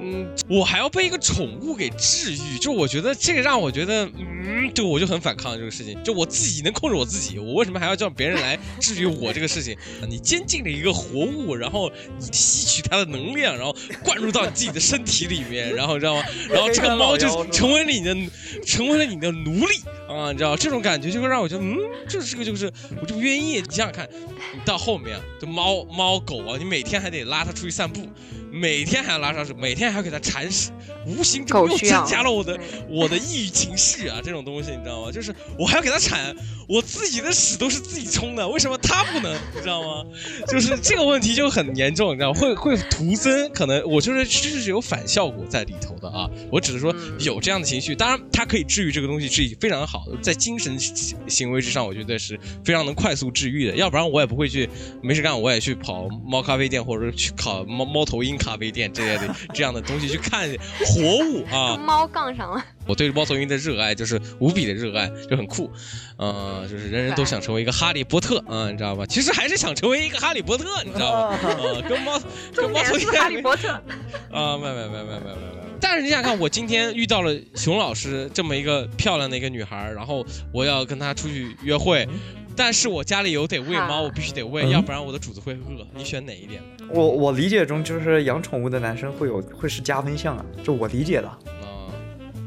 [0.01, 6.01] 嗯，我还要被一个宠物给治愈，就我觉得这个让我觉得，嗯，就我就很反抗这个事情。
[6.03, 9.77] 就我自己能控制我自己，我为什么还要叫别人来治愈我这个事情？
[10.07, 16.23] 你监禁了一个活物，然后你吸取它的能量，然后灌入到你自己的身体里面，然后知道吗？
[16.49, 18.15] 然后这个猫就成为了你的，
[18.65, 20.31] 成为了你的奴隶啊！
[20.31, 22.71] 你知道这种感觉就会让我觉得，嗯，这这个就是
[23.01, 23.59] 我就不愿意。
[23.59, 24.07] 你想想看，
[24.53, 28.07] 你到后面啊，就猫猫狗啊，你每天还得拉它出去散步。
[28.51, 30.71] 每天还要拉屎，每天还要给它铲屎，
[31.05, 35.11] 无形中又增加了我的 我的抑郁情绪啊，这种东西你知道吗？
[35.11, 36.35] 就是我还要给它铲，
[36.67, 39.33] 我自己的屎都是自己冲的，为什么它不能？
[39.55, 40.03] 你知道吗？
[40.47, 42.39] 就是这个问题就很严重，你知道吗？
[42.39, 46.29] 会会徒增，可能我就是这是有反效果在里头的啊。
[46.51, 53.75] 我只是说嗯有这样的情绪，当然它可以治愈这个东西治愈非常好的，在精神行行为之上，我觉得是非常能快速治愈的。
[53.75, 54.69] 要不然我也不会去
[55.01, 60.49] 没事干，我也去跑猫咖啡店或者去烤猫猫头鹰咖啡店这类的 这样的东西去看
[60.85, 61.75] 活物啊。
[61.75, 62.65] 跟猫杠上了。
[62.87, 65.71] 我对猫头鹰的热爱就是无比的热爱，就很酷，
[66.17, 69.05] 呃，就是人人都想成为一个哈利波特啊、你知道吧？
[69.05, 71.37] 其实还是想成为一个哈利波特，你知道吧？
[71.59, 72.19] 呃，跟猫
[72.55, 73.69] 跟猫头鹰哈利波特。
[74.31, 75.59] 啊，没没没没没没没。
[75.81, 82.07] 但是你想想看，我今天遇到了熊老师这么一个漂亮的一个女孩儿，然后我要跟她出去约会，
[82.55, 85.85] 但是我家里有得喂猫，我必须得喂，嗯要不然我的主子会饿。
[85.95, 86.61] 你选哪一点？
[86.91, 91.37] 我我理解中就是养宠物的男生会有会是加分项啊，这我理解的，啊、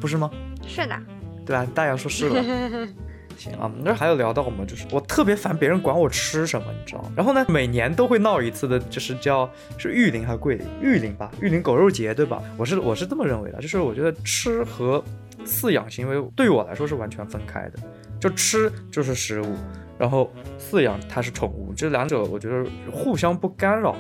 [0.01, 0.31] 不是吗？
[0.67, 0.99] 是的，
[1.47, 1.67] 对吧？
[1.75, 2.43] 大洋说是了。
[3.35, 4.65] 行啊，那还有聊到吗？
[4.67, 7.11] 就是我特别烦别人管我吃什么，你知道吗？
[7.17, 10.67] 然后呢，每年都会闹一次的，就是叫是玉林还是桂林？
[10.81, 12.43] 玉林吧，玉林狗肉节，对吧？
[12.57, 15.03] 我是我是这么认为的，就是我觉得吃和
[15.45, 17.79] 饲养行为对于我来说是完全分开的，
[18.21, 19.57] 就吃就是食物，
[19.99, 23.97] 然后饲养它是宠物，这两者我觉得互相不干扰。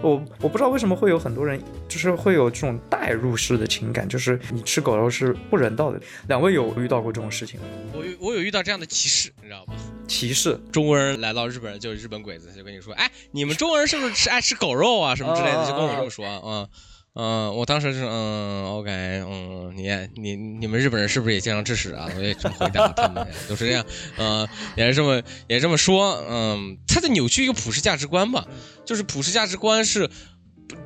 [0.00, 6.00] 我我不知道为什么会有很多人就是会有这种代入式的情感，就是你吃狗肉是不人道的。
[6.28, 7.66] 两位有遇到过这种事情吗？
[7.94, 9.74] 我有我有遇到这样的歧视，你知道吗？
[10.06, 10.58] 歧视？
[10.72, 16.40] 中国人来到日本，就是日本鬼子，就跟你说，哎，你们中国人是不是吃爱吃狗肉啊，什么之类的，就跟我这么说啊。
[16.44, 16.68] 嗯
[17.20, 22.08] 嗯，我当时就是嗯，OK，嗯，你你你们日本人是不是也经常吃屎啊？
[22.16, 23.84] 我也这么回答他们，都是这样，
[24.18, 24.46] 嗯，
[24.76, 28.46] 也是这么也这么说，嗯，他在扭曲一个普世价值观吧，
[28.84, 30.08] 就是普世价值观是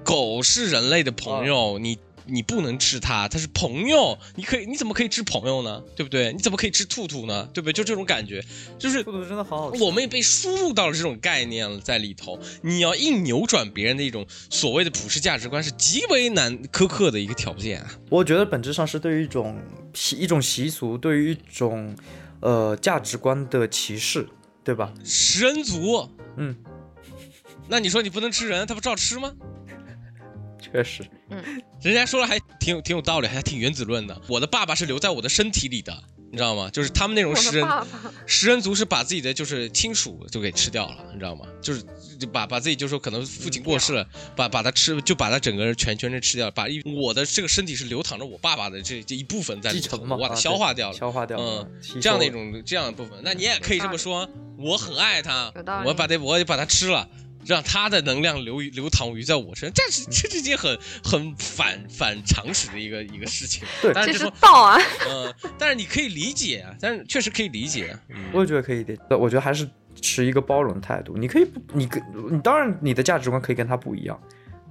[0.03, 5.83] 狗是人类的朋友，你你不能吃它，它是朋友，你可以你怎么可以吃朋友呢？
[5.97, 6.33] 对不对？
[6.33, 7.49] 你怎么可以吃兔兔呢？
[7.53, 7.73] 对不对？
[7.73, 8.45] 就这种感觉，
[8.79, 9.83] 就是兔兔真的好好吃。
[9.83, 17.91] 我们也被输入到了这种概念了，在里头，你要硬扭转别人的一种所谓的普世价值观，是极为难苛刻的一个条件啊。
[18.11, 19.61] 我觉得本质上是对于一种
[19.95, 21.97] 习一种习俗，对于一种
[22.41, 24.29] 呃价值观的歧视，
[24.65, 24.93] 对吧？
[25.05, 26.57] 食人族，嗯，
[27.69, 29.33] 那你说你不能吃人，他不照吃吗？
[30.73, 31.43] 确实，嗯
[31.83, 34.21] 人家说的还挺有挺有道理，还挺原子论的。
[34.29, 35.93] 我的爸爸是留在我的身体里的，
[36.31, 36.71] 你知道吗？
[36.71, 37.69] 就是他们那种食人
[38.27, 41.45] 食人族是把自己的就是亲属就给吃掉了，你知道吗？
[41.61, 41.83] 就是
[42.19, 44.07] 就把把自己就说可能父亲过世了，
[44.37, 50.97] 把把他吃就把他整个人全全身吃掉，把一我的这个身体是流淌着我爸爸的这这一部分在里头，我把它啊消化掉了。
[50.97, 55.53] 消化掉了，嗯这样的一种这样的部分，那你也可以这么说，我很爱他
[55.85, 57.09] 我把它我也把它吃了，
[57.45, 63.65] 让他的能量流流淌于在我身上，这是这是件很很反反常识的一个一个事情。
[63.81, 64.79] 对这但是这是，道啊！
[65.09, 67.97] 嗯，但是你可以理解啊，但是确实可以理解。
[68.09, 68.99] 嗯我也觉得可以理解。
[69.11, 69.69] 我觉得还是
[70.01, 71.17] 持一个包容的态度。
[71.17, 74.21] 你可以不，你跟你当然你的价值观可以跟他不一样，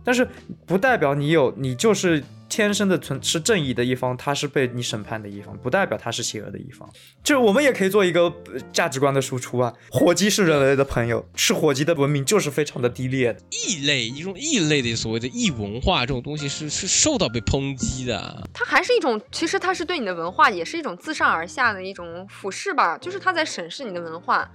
[0.04, 0.28] 但是
[0.66, 6.88] 不代表你有你就是天生的存是正义的一方，他是被你审判的一方，不代表他是邪恶的一方。
[7.24, 9.74] 就是我们也可以做一个呃价值观的输出啊。
[9.90, 13.40] 火鸡是人类的朋友，吃火鸡的文明就是非常的低劣的。
[13.50, 18.50] 异类一种异类的所谓的异文化这种东西是是受到被抨击的。
[18.54, 24.52] 它还是一种，其实它是对你的文化也是一种自上而下的一种俯视吧，就是他在审视你的文化，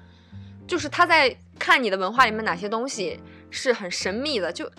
[0.66, 3.18] 就是他在看你的文化里面哪些东西
[3.50, 4.70] 是很神秘的，就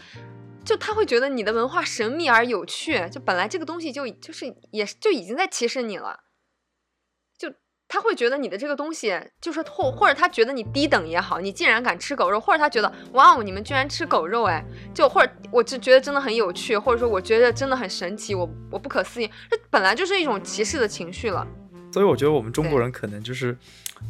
[0.68, 6.20] 就他会觉得你的文化神秘而有趣，就本来这个东西就就是也就已经在歧视你了，
[7.38, 7.50] 就
[7.88, 14.62] 他会觉得你的这个东西就是或或者他觉得你低等也好，你竟然敢吃狗肉，或者他觉得哇哦你们居然吃狗肉哎，
[14.94, 21.48] 就或者我就觉得真的很有趣，或者说我觉得真的很神奇，我我不可思议，这本来就是一种歧视的情绪了。
[21.94, 23.58] 所以我觉得我们中国人可能就是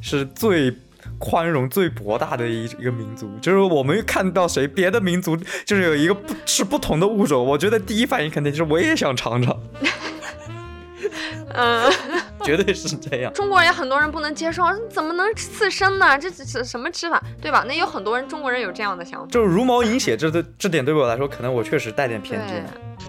[0.01, 0.75] 是最
[1.17, 3.29] 宽容、最博大的一一个民族。
[3.41, 9.59] 就是我们看到谁别的民族就是有一个不是不同的物种，我觉得第一反应肯定就是我也想尝尝，
[11.53, 11.91] 嗯，
[12.43, 13.33] 绝对是这样。
[13.33, 16.17] 中国人也很多人不能接受，怎么能刺身呢？
[16.17, 17.63] 这这这什么吃法，对吧？
[17.67, 19.27] 那有很多人中国人有这样的想法。
[19.31, 22.65] 就是茹毛饮血，这对这点对我来说，可能我确实带点偏对见。，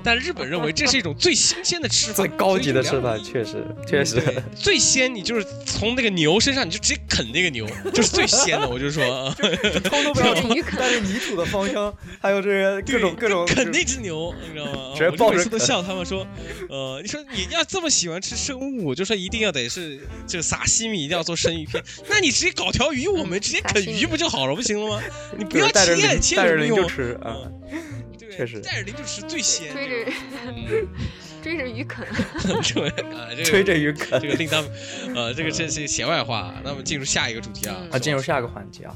[0.08, 4.22] 但日本认为这是一种最新鲜的吃法，最高级的吃法，确实确实。
[4.56, 8.66] 最鲜，你就是从那个牛身上，你就直接啃那个牛，就是最鲜的。
[8.66, 9.36] 我就说，啊
[9.84, 14.94] 偷都不要啃带着泥土的芳香，还有这个各种各种啃那只牛，你知道吗？
[15.18, 16.26] 我每次都笑他们说，
[16.70, 25.02] 呃，你说你要这么喜欢吃生物，就说一定要得是就撒西米，一定要做生鱼片，那你直接搞条鱼，我们直接啃鱼不就好了，不行了吗？
[25.36, 27.36] 你不要切切什么用就吃啊。
[27.70, 27.78] 对，
[28.38, 29.72] 确实带着零酒池最鲜。
[29.74, 30.12] 追着
[30.46, 30.86] 嗯，
[31.42, 32.06] 追着鱼啃。
[32.62, 32.86] 这个
[33.16, 34.64] 啊，这个追着鱼啃这个另当，
[35.16, 36.54] 呃，这个这是闲外话。
[36.62, 38.94] 那么进入下一个主题啊，嗯啊，进入下一个环节啊，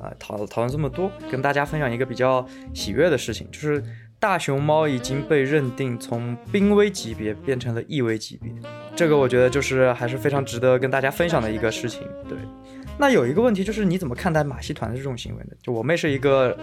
[0.00, 3.84] 啊，讨讨论这么多，跟大家分享一个比较喜悦的事情，就是
[4.18, 8.50] 大熊猫已经被认定从濒危级别变成了易危级别，
[8.96, 12.00] 这个我觉得就是还是非常值得跟大家分享的一个事情。
[12.26, 12.38] 对，
[12.98, 15.50] 那有一个问题就是你怎么看待马戏团的这种行为呢？
[15.62, 16.56] 就我妹是一个。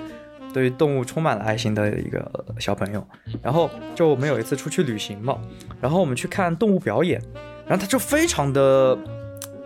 [0.55, 3.05] 对于动物充满了爱心的一个小朋友，
[3.43, 5.37] 然后就我们有一次出去旅行嘛，
[5.81, 7.21] 然后我们去看动物表演，
[7.67, 8.97] 然后他就非常的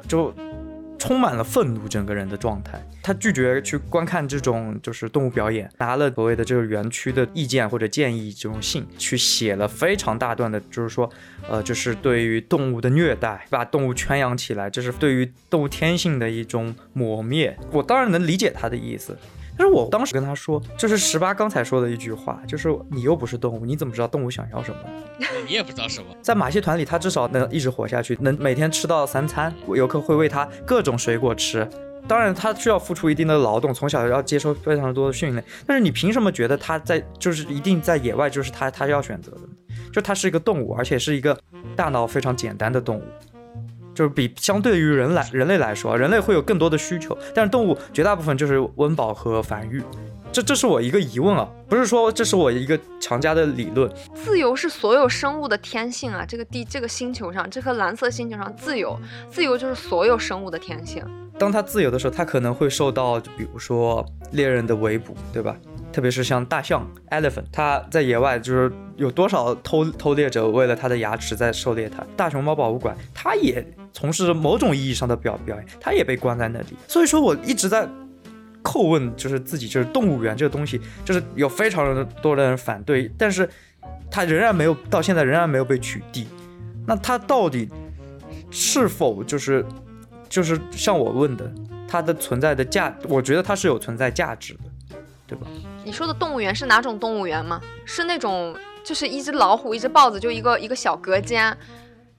[0.08, 0.34] 就
[0.98, 2.84] 充满了愤怒，整个人的状态。
[3.04, 11.08] 他拒绝去观看这种就是动物表演，拿了所谓的这个园区的意见或者建议这种信，去写了非常大段的，就是说，
[11.48, 17.56] 呃，就是对于动物的虐待，把动物圈养起来，这是对于动物天性的一种磨灭。
[17.72, 19.16] 我当然能理解他的意思。
[19.60, 24.78] 但是我当时跟他说，就是十八刚才说的一句话，就是你又不是动物，你怎么知道动物想要什么？
[25.46, 26.06] 你也不知道什么。
[26.22, 31.68] 在马戏团里，他至少能一直活下去，能每天吃到三餐，游客会喂他各种水果吃。
[32.08, 35.44] 当然，他需要付出一定的劳动，从小要接受非常多的训练。
[35.68, 39.42] 但是你凭什么觉得他在就是一定在野外就是他他要选择的？
[39.92, 41.38] 就他是一个动物，而且是一个
[41.76, 43.04] 大脑非常简单的动物。
[44.00, 49.84] 就是比相对于人来人类来说，人类会有更多的需求，但是动物绝大部分就是温饱和繁育。
[50.32, 53.92] 这这是我一个疑问啊，不是说这是我一个强加的理论。
[54.14, 56.24] 自由是所有生物的天性啊！
[56.26, 58.98] 这个地这个星球上，这颗蓝色星球上，自由，
[59.30, 61.04] 自由就是所有生物的天性。
[61.38, 65.58] 当它自由的时候，它可能会受到，就比如说猎人的围捕，对吧？
[65.92, 72.06] 特别是像大象 （elephant），它在野外就是有多少偷偷猎者为了它的牙齿在狩猎它。
[72.16, 76.68] 大熊猫博物馆，它也从事某种意义上的表表演，他也被关在那里。
[76.88, 77.88] 所以说，我一直在
[78.64, 83.50] 叩问，就是自己，就是动物园这个东西，就是有非常多的人反对，但是
[84.12, 86.26] 它仍然没有到现在仍然没有被取缔。
[86.86, 87.70] 那它到底
[88.50, 89.66] 是否就是
[90.28, 91.52] 就是像我问的，
[91.88, 94.96] 它的存在的价，我觉得它是有存在价值的，
[95.28, 95.48] 对吧？
[95.86, 97.62] 你说的动物园是哪种动物园吗？
[97.86, 101.56] 是那种就是一只老虎、一只豹子，就一个一个小隔间，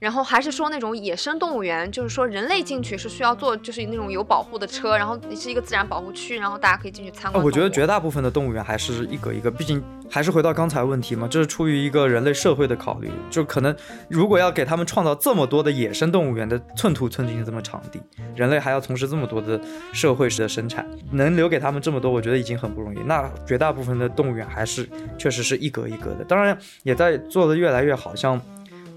[0.01, 7.45] 然后还是说那种野生动物园，就是说人类进去是需要坐就是那种有保护的车，然后是一个自然保护区，然后大家可以进去参啊，观。
[7.45, 9.79] 我觉得绝大部分的动物园还是一格一个，毕竟
[10.09, 13.75] 还是回到刚才问题嘛，这是出于一个人类社会的考虑，就可能
[14.09, 18.01] 如果要给他们创造这么多的野生动物园的寸土寸金的这么场地，
[18.35, 19.61] 人类还要从事这么多的
[19.93, 22.97] 社会式的生产，能留给他们这么多，我觉得已经很不容易。
[23.05, 28.41] 那绝大部分的动物园还是确实是一格一格的，当然也在做的越来越好，像。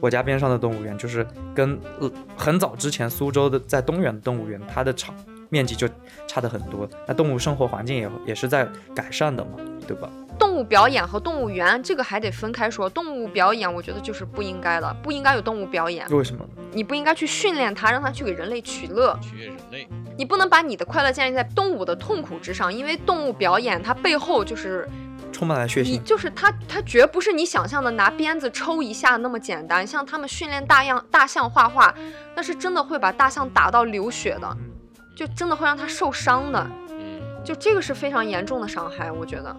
[0.05, 5.15] 我家边上的动物园就是跟、呃、很早之前苏州的在东园的动物园，它的场
[5.49, 5.89] 面积就
[6.27, 9.53] 差的很多，那动物生活环境也也是在改善的嘛，
[9.89, 10.11] 对吧？
[10.39, 12.87] 动物表演和动物园这个还得分开说。
[12.91, 16.07] 动物表演，我觉得就是不应该的，不应该有动物表演。
[16.11, 16.51] 为什么呢？
[16.71, 19.19] 你不应该去训练它，让它去给人类取乐。
[19.23, 19.89] 取悦人类，
[20.19, 24.87] 你不能把你的快乐建立在动物的痛苦之上，因为动物表演它背后就是
[25.35, 26.03] 充满了血你腥。
[26.05, 29.85] 就是他，他绝不是你想象的拿鞭子抽一下那么简单。
[29.85, 31.93] 像他们训练大样大象画画，
[32.37, 34.71] 那是真的会把大象打到流血的，嗯
[35.17, 36.67] 就真的会让它受伤的。
[36.91, 39.55] 嗯，就这个是非常严重的伤害，我觉得。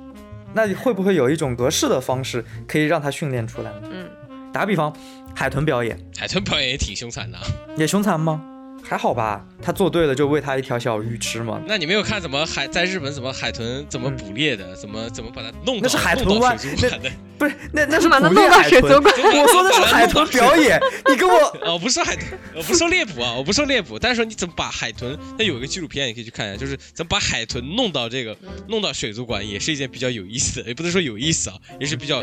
[0.54, 3.90] 那会不会有一种格式的方式可以让它训练出来呢？
[3.92, 4.10] 嗯，
[4.54, 4.94] 打个比方，
[5.36, 7.44] 海豚表演海豚表演也挺凶残的啊。
[7.76, 8.42] 也凶残吗？
[8.88, 11.60] 还好吧，他做对了就喂他一条小鱼吃嘛。
[11.68, 17.12] 那你没有看怎么海在日本怎么海豚怎么捕猎的，怎么怎么把它弄到那是海豚弄到湾水族馆的？
[17.38, 18.94] 不是，那那是把它弄到水海豚。
[18.94, 19.16] 族馆。
[19.42, 20.80] 我说的是海豚表演，
[21.10, 32.22] 你跟我哦，不是海豚，我不是说猎捕啊，我不是说猎捕，但是说你怎么把海豚，那有一个纪录片你可以去看一下，就是怎么把海豚弄到这个弄到水族馆，也是一件比较有意思的，也不能说有意思啊，也是比较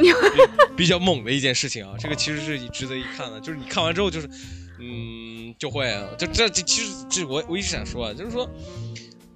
[0.76, 1.94] 比较猛的一件事情啊。
[1.98, 4.28] 这个其实是值得一看的，就是你看完之后就是，
[4.82, 8.48] 嗯，就会，就这这其实这我我一直想说啊，就是说。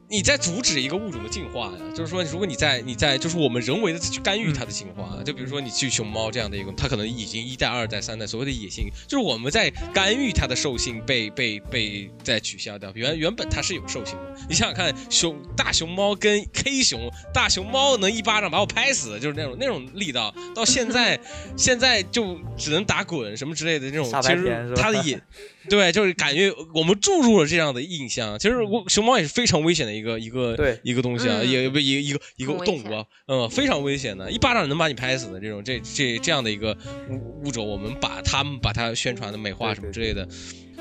[0.09, 12.93] 你在阻止一个物种的进化呀，就是说，如果你在你在就是我们人为的去干预它的进化，就比如说你去熊猫这样的一个，它可能已经一代、二代、三代，所谓的野性，就是我们在干预它的兽性被被被再取消掉。
[12.95, 21.19] 原原本它是有兽性的，你想想看，熊大熊猫跟黑熊，大熊猫能一巴掌把我拍死，就是那种那种力道，到现在
[21.59, 25.21] 现在就只能打滚什么之类的那种，其实它的野。
[25.69, 28.39] 对，就是感觉我们注入了这样的印象。
[28.39, 36.77] 其实我熊猫也是非常危险的一个一个对一个东西啊，嗯也不一个一个一个动物啊，嗯，非常危险的，一巴掌能把你拍死的这种这这这样的一个
[37.11, 40.27] 物物种，我们把他们把它宣传的美化什么之类的。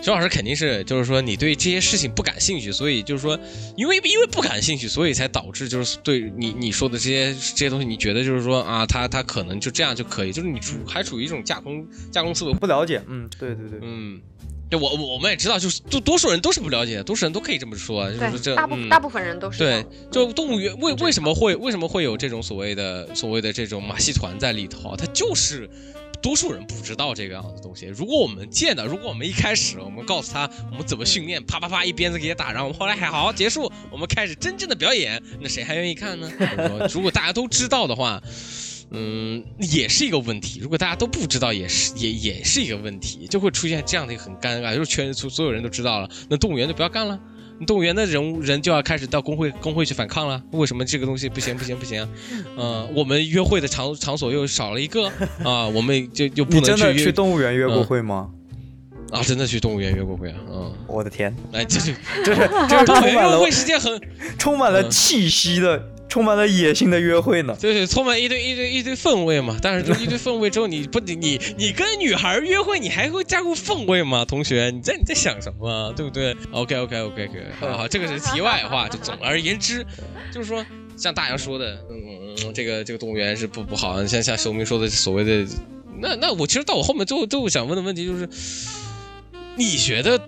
[0.01, 3.39] 熊老师肯定是，就是说你对这些事情不感兴趣，所以就是说，
[3.77, 14.21] 因为因为不感兴趣，所以才导致就是对你你说的这些这些东西，你觉得就是说啊，他他可能就这样就可以，就是你处还处于一种架空架空思维，不了解，嗯，对对对，嗯，
[14.69, 24.95] 对我我我们也知道，就是多多数人都是不了解的，多数人都可以这么说，就是，这大部嗯大部分人都是对，就动物园为为什么会为什么会有这种所谓的所谓的这种马戏团在里头？
[24.95, 25.69] 它就是
[26.21, 27.85] 多数人不知道这个样子的东西。
[27.85, 36.31] 如果我们见到，如果我们一开始我们告诉他我们怎么训练，啪啪啪一鞭子给他打，然后我们后来还好结束，我们开始真正的表演，那谁还愿意看呢？
[36.39, 38.19] 就是说如果大家都知道的话。
[38.91, 40.59] 嗯，也是一个问题。
[40.61, 47.19] 如果大家都不知道，也是也也是一个问题，就会出现这样的一个很尴尬，就是全所所有人都知道了，那动物园就不要干了。
[47.65, 50.43] 动物园的人人就要开始到工会工会去反抗了。
[50.51, 52.05] 为 什么这个东西不行不行不行？
[52.57, 55.07] 呃，我们约会的场场所又少了一个
[55.41, 58.29] 啊，我们就就不能去去动物园约过嗯会吗？
[59.11, 61.93] 啊，真的去动物园约过会啊，嗯，我的天，来这就
[62.25, 64.01] 这是这是动物充满了园约会是件很
[64.37, 67.57] 充满了嗯气息的，充满了野性的约会呢。
[67.59, 69.57] 对对，充满一堆一堆一堆氛围嘛。
[69.61, 74.23] 但是这一堆氛围之后，你不你你你跟女孩约会，你还会加入氛围吗？
[74.23, 75.93] 同学，你在你在想什么啊？
[75.95, 78.87] 对不对？OK OK OK OK，好好，这个是题外话。
[78.87, 79.85] 就总而言之，
[80.31, 84.05] 就是说，像大洋说的，嗯这个这个动物园是不不好。
[84.05, 85.45] 像像熊明说的所谓的，
[85.99, 88.29] 那那我其实到我后面最后最后想问的问题就是，
[89.57, 90.19] 你觉得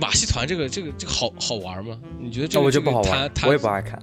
[0.00, 1.98] 马戏团这个这个这个好好玩吗？
[2.20, 4.00] 你觉得这个那我觉得不好这个玩我也不爱看，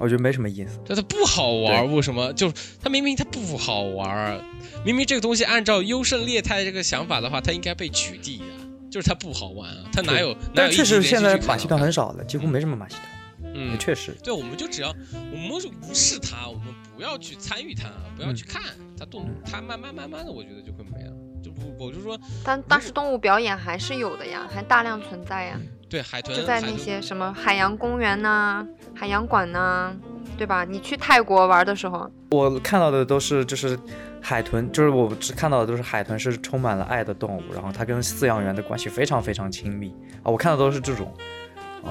[0.00, 0.78] 我觉得没什么意思。
[0.84, 2.32] 对它不好玩，为什么？
[2.32, 4.42] 就是它明明它不好玩，
[4.84, 8.44] 明明这个东西按照优胜劣汰这个想法的话，它应该被取缔的，
[8.90, 10.32] 就是它不好玩啊，它哪有？
[10.32, 13.52] 哪但有一确实现在马戏团很少了，几乎没什么马戏团。
[13.52, 14.88] 嗯，确实，对，我们就只要
[15.32, 16.64] 我们就无视它，我们
[16.96, 18.62] 不要去参与它，不要去看
[18.98, 21.12] 它动，它慢慢慢慢的，我觉得就会没了。
[21.42, 28.64] 就不，我就说，但但是动物表演还是有的呀，还大量存在呀，对海豚，就在那些什么海洋公园呐、
[28.94, 29.92] 海洋馆呐、
[30.38, 30.64] 对吧？
[30.64, 33.76] 你去泰国玩的时候，我看到的都是就是
[34.22, 41.12] 海豚，就是我只看到的都是海豚是充满了爱的动物，然后它跟饲养员的关系非常非常亲密啊，我看到都是这种
[41.82, 41.90] 啊，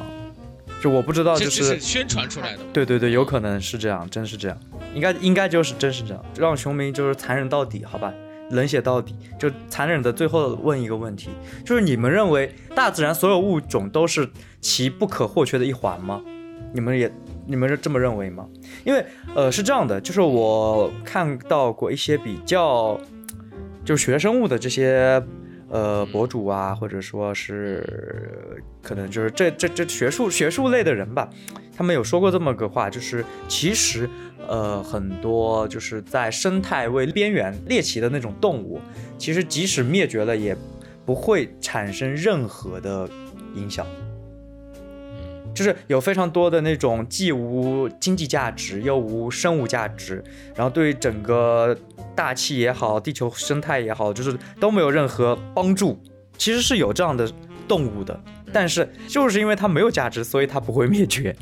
[0.82, 2.60] 就我不知道就是宣传出来的。
[2.72, 4.58] 对对对，有可能是这样，真是这样，
[4.94, 8.14] 应该应该就是真是这样，让熊明就是残忍到底，好吧，
[8.52, 11.30] 冷血到底，就残忍的最后问一个问题，
[11.66, 14.30] 就是你们认为大自然所有物种都是
[14.62, 16.22] 其不可或缺的一环吗？
[16.74, 17.12] 你们也
[17.48, 18.48] 你们是这么认为吗？
[18.84, 23.00] 因为呃是这样的，就是我看到过一些比较
[23.84, 25.24] 就是学生物的这些
[25.70, 31.30] 呃博主啊，或者说是可能就是这这这学术学术类的人吧，
[31.76, 34.10] 他们有说过这么个话，就是其实
[34.48, 38.80] 呃很多就是在生态位边缘猎奇的那种动物，
[39.18, 40.56] 其实即使灭绝了，也
[41.06, 43.10] 不会产生任何的
[43.56, 43.86] 影响。
[45.60, 50.24] 就是有非常多的那种既无经济价值又无生物价值，
[50.56, 51.78] 然后对整个
[52.16, 56.02] 大气也好、地球生态也好，就是都没有任何帮助。
[56.38, 57.30] 其实是有这样的
[57.68, 58.18] 动物的，
[58.54, 61.36] 但是就是因为它没有价值，所以它不会灭绝。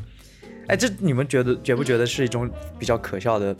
[0.66, 3.54] 哎，这你们觉得觉不觉得是一种比较可笑的、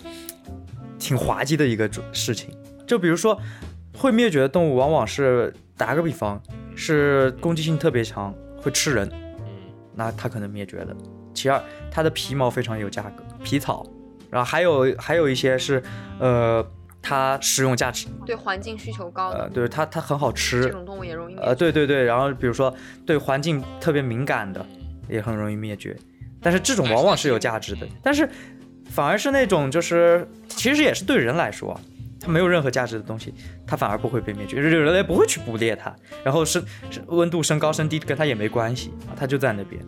[0.99, 2.51] 挺滑稽的一个事情？
[2.85, 3.41] 就比如说，
[3.97, 6.43] 会灭绝的动物往往是打个比方，
[6.75, 9.09] 是攻击性特别强，会吃人。
[9.99, 10.96] 嗯，那它可能灭绝的。
[11.34, 13.84] 其二，它的皮毛非常有价格，皮草，
[14.30, 15.82] 然后还有还有一些是，
[16.18, 16.64] 呃，
[17.03, 21.44] 它食用价值，对环境需求高的、呃，对它它很好吃这，种动物也容易灭。
[21.44, 22.74] 呃，对对对，然后比如说
[23.07, 24.64] 对环境特别敏感的，
[25.09, 25.96] 也很容易灭绝。
[26.40, 28.28] 但是这种往往是有价值的，但是
[28.88, 31.80] 反而是那种就是其实也是对人来说啊，
[32.21, 33.33] 它没有任何价值的东西，
[33.66, 35.95] 它反而不会被灭绝，人类不会去捕猎它，
[36.25, 36.62] 然后是
[37.07, 39.81] 温度升高升低跟它也没关系啊，它就在那边。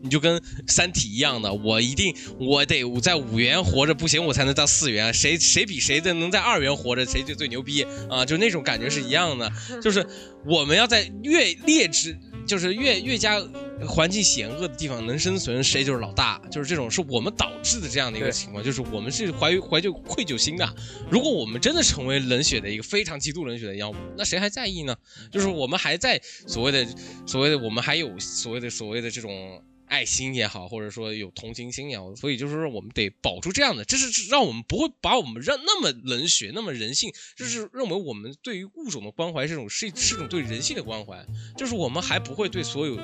[0.00, 0.36] 你就跟
[0.68, 5.12] 《三体》一样的，我一定我得在五元活着不行，我才能到四元。
[5.12, 8.24] 谁谁比谁的能在二元活着，谁就最牛逼啊！
[8.24, 9.50] 就那种感觉是一样的，
[9.82, 10.06] 就是
[10.46, 12.16] 我们要在越劣质，
[12.48, 13.40] 就是越越加
[13.86, 16.40] 环境险恶的地方能生存，谁就是老大。
[16.50, 20.66] 就是这种是我们导致的这样的一个情况，就是我们是怀怀旧愧疚心的。
[21.10, 24.96] 如果我们真的成为冷血的一个非常极度冷血的妖物，那谁还在意呢？
[25.30, 26.86] 就是我们还在所谓的
[27.26, 29.62] 所谓的我们还有所谓的所谓的这种。
[29.88, 41.24] 爱心也好，或者说有同情心也好，所以就是说我们得保住这样的，这是让我们不会把我们让那么冷血、那么人性，就是认为我们对于物种的关怀这种是是一种对人性的关怀，
[41.56, 42.98] 就是我们还不会对所有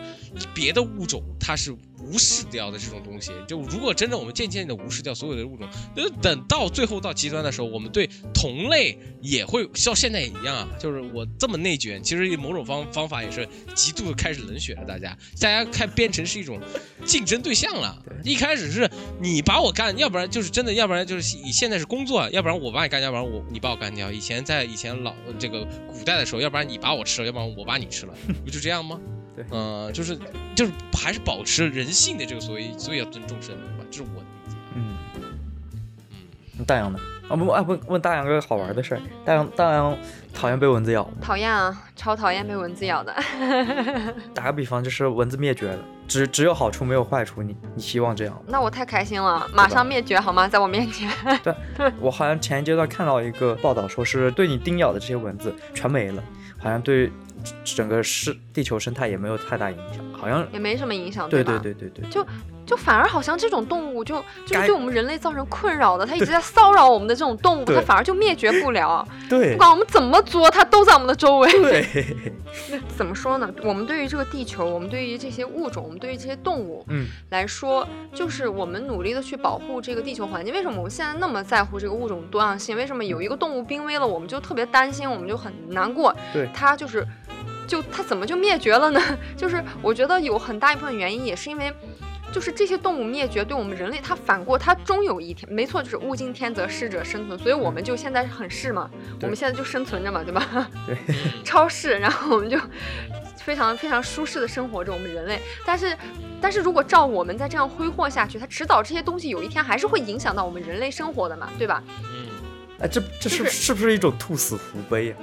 [0.55, 1.75] 别的物种它是
[2.07, 3.33] 无视掉的这种东西。
[3.49, 16.61] 就如果真的我们渐渐的无视掉所有的物种，那等到最后到极端的时候，我们对同类也会像现在也一样啊，就是我这么内卷，其实某种方方法也是极度的开始冷血了，大家大家开变成是一种
[17.05, 18.03] 竞争对象了。
[18.23, 18.91] 一开始是
[19.21, 24.11] 你把我干，要不然就是真的，要不然就是你现在是工作，要不然我把你干，要不然我你把我干掉。
[24.11, 29.01] 以前在以前老这个古代的时候，要不然你把我吃了，要不然我把你吃了， 不就这样吗？
[29.35, 30.19] 对，嗯，就是
[30.55, 34.57] 就是还是保持人性的这个所以，所以要尊重生命吧，这是我的理解。
[34.75, 34.97] 嗯
[36.59, 36.99] 嗯，大洋呢？
[37.27, 39.97] 啊不啊不问大洋个好玩的事儿，大洋大洋
[40.35, 41.13] 讨厌被蚊子咬吗？
[41.23, 43.15] 讨厌啊，超讨厌被蚊子咬的。
[44.35, 48.43] 打个比方，就是蚊子灭绝了，只只有好处没有坏处，你你希望这样？
[48.47, 50.47] 那我太开心了，马上灭绝好吗？
[50.47, 51.11] 在我面前。
[51.43, 51.55] 对
[51.99, 56.23] 我好像前一阶段看到一个报道，说是对你叮咬的这些蚊子全没了，
[56.59, 57.11] 好像对
[57.65, 61.61] 整个是地球生态也没有太大影响，好像也没什么影响，对吧？
[61.63, 62.27] 对对对对，就
[62.65, 69.07] 就反而好像这种动物就就是对我们人类造成困扰的，它一直在骚扰我们的这种动物，对它反而就灭绝不了。
[69.29, 71.53] 对不管我们怎么作，它都在我们的周围。
[71.53, 72.07] 对，
[72.73, 73.51] 那怎么说呢？
[73.63, 80.55] 我们对于这个地球，我们对于这些物种，我们对于这些动物嗯来说，就是我们努力的去保护这个地球环境。
[80.55, 82.75] 为什么我们现在那么在乎这个物种多样性？
[82.77, 86.15] 为什么有一个动物濒危了，我们就特别担心，我们就很难过？
[86.33, 87.07] 对它就是，
[87.67, 89.01] 就它怎么就灭绝了呢？
[89.37, 91.73] 就是我觉得有很大一部分原因也是因为。
[92.33, 98.91] 就是这些动物灭绝，对我们人类，它反过，它终有一天，没错，就是物竞天择，适者生存，所以我们就现在很适嘛，
[99.23, 100.69] 我们现在就生存着嘛，对吧？
[100.85, 100.97] 对，
[101.45, 102.59] 超市，然后我们就
[103.37, 105.41] 非常非常舒适的生活着，我们人类。
[105.65, 105.97] 但是，
[106.41, 111.85] 但是如果照我们再这样挥霍下去，它迟早这些东西有一天还是会影响到我们人类生活的嘛，对吧？
[112.13, 112.27] 嗯，
[112.81, 115.17] 哎，这这是就是是不是一种兔死狐悲啊？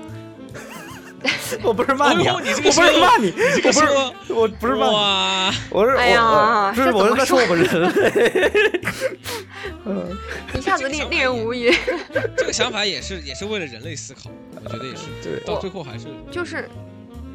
[1.63, 8.81] 我不是骂你我不是骂你，我不是说我不是骂你，我是哎呀不是我是在说我们人类。
[9.85, 10.17] 嗯
[10.57, 11.73] 一下子令令人无语。
[12.37, 14.29] 这个想法也是也是为了人类思考，
[14.63, 16.69] 我觉得也是，对到最后还是就是，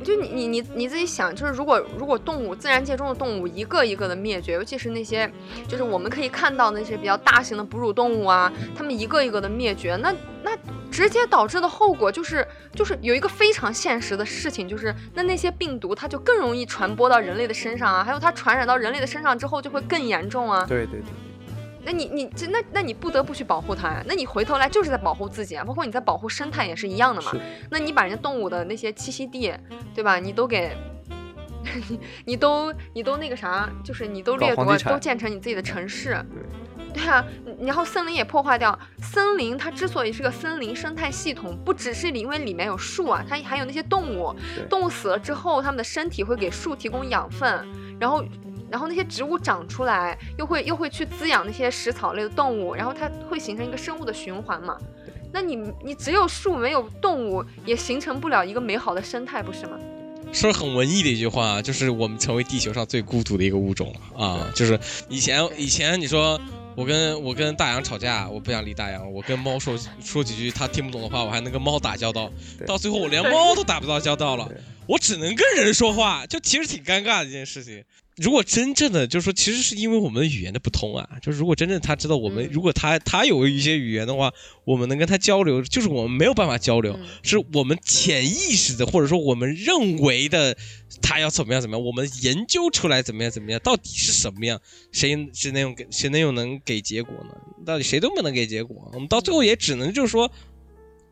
[0.06, 5.28] 就你你你你自己想，就是如果如果动物自然界中的动物一个一个的灭绝，尤其是那些
[5.66, 10.56] 就是我们可以看到那些比较大型的哺乳动物啊，它们一个一个的灭绝，那那
[10.92, 20.64] 直接导致的后果就是就是有一个非常现实的事情，就是那那些病毒它就更容易传播到人类的身上啊，还有它传染到人类的身上之后就会更严重啊。
[20.68, 21.08] 对对对，
[21.86, 27.30] 那你你这那那你不得不去保护它呀，那你回头来就是在保护自己啊，包括你在保护生态也是一样的嘛。
[27.70, 29.54] 那你把人家动物的那些栖息地，
[29.94, 30.18] 对吧？
[30.18, 30.76] 你都给，
[31.88, 36.20] 你你都你都那个啥，就是你都掠夺，都建成你自己的城市。
[36.92, 37.24] 对 对啊，
[37.60, 38.76] 然后森林也破坏掉。
[39.00, 44.66] 森林它之所以是个森林生态系统，不只是因为里面有树啊，它还有那些动物对。
[44.66, 47.64] 动物死了之后，它们的身体会给树提供养分，
[48.00, 48.24] 然后。
[48.70, 54.76] 然后那些植物长出来，又会又会去滋养那些食草类的动物，然后它会形成一个生物的循环嘛。
[55.32, 59.78] 那你你只有树没有动物，也形成不了一个美好的生态，不是吗？
[60.32, 64.50] 说很文艺的一句话，就是我们成为地球上最孤独的一个物种了啊！
[64.54, 66.38] 就是以前以前你说
[66.74, 72.30] 我跟我跟大洋吵架，我不想理大洋，我跟猫说说几句他听不懂的话，我还能跟猫打交道，
[72.66, 74.50] 到最后我连猫都打不到交道了，
[74.86, 77.84] 我只能跟人说话，就其实挺尴尬的一件事情。
[78.16, 81.06] 如果真正的就是说，其实是因为我们的语言的不通啊。
[81.20, 84.32] 就是如果真正他知道我们，嗯如果他他有一些语言的话，
[84.64, 90.56] 我们能跟他交流，就是我们没有办法交流，嗯是我们潜意识的，或者说我们认为的
[91.02, 94.58] 他要怎么样怎么样，我们研究出来怎么样怎么样，到底是什么样，
[94.92, 97.34] 谁谁能用给谁能又能给结果呢？
[97.66, 100.30] 到底谁都不能给结果，我们到最后也只能就是说。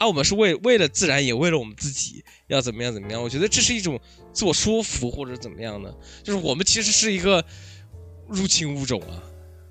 [0.05, 3.23] 啊，我们是为为了自然，也为了我们自己，要怎么样怎么样？
[3.23, 3.99] 我觉得这是一种
[4.33, 7.43] 自我说服或者怎么样的，就是我们其实是一个
[8.29, 9.17] 入侵物种啊，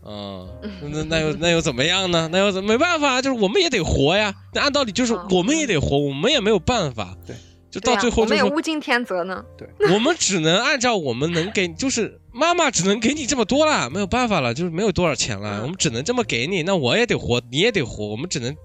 [0.06, 0.50] 嗯、
[0.92, 2.28] 那那又那又怎么样呢？
[2.32, 4.34] 那又怎没办法，就是我们也得活呀。
[4.54, 7.16] 那按道理就是啊我们也得活，我们也没有办法。
[7.26, 7.36] 对，
[7.70, 9.44] 就到最后就是也物竞天择呢。
[9.58, 16.64] 对 我们只能按照我们能给，就是妈妈只能给你这么多了，没有办法了，就是没有多少钱了，嗯我们只能这么给你。
[16.64, 18.56] 那我也得活，你也得活，我们只能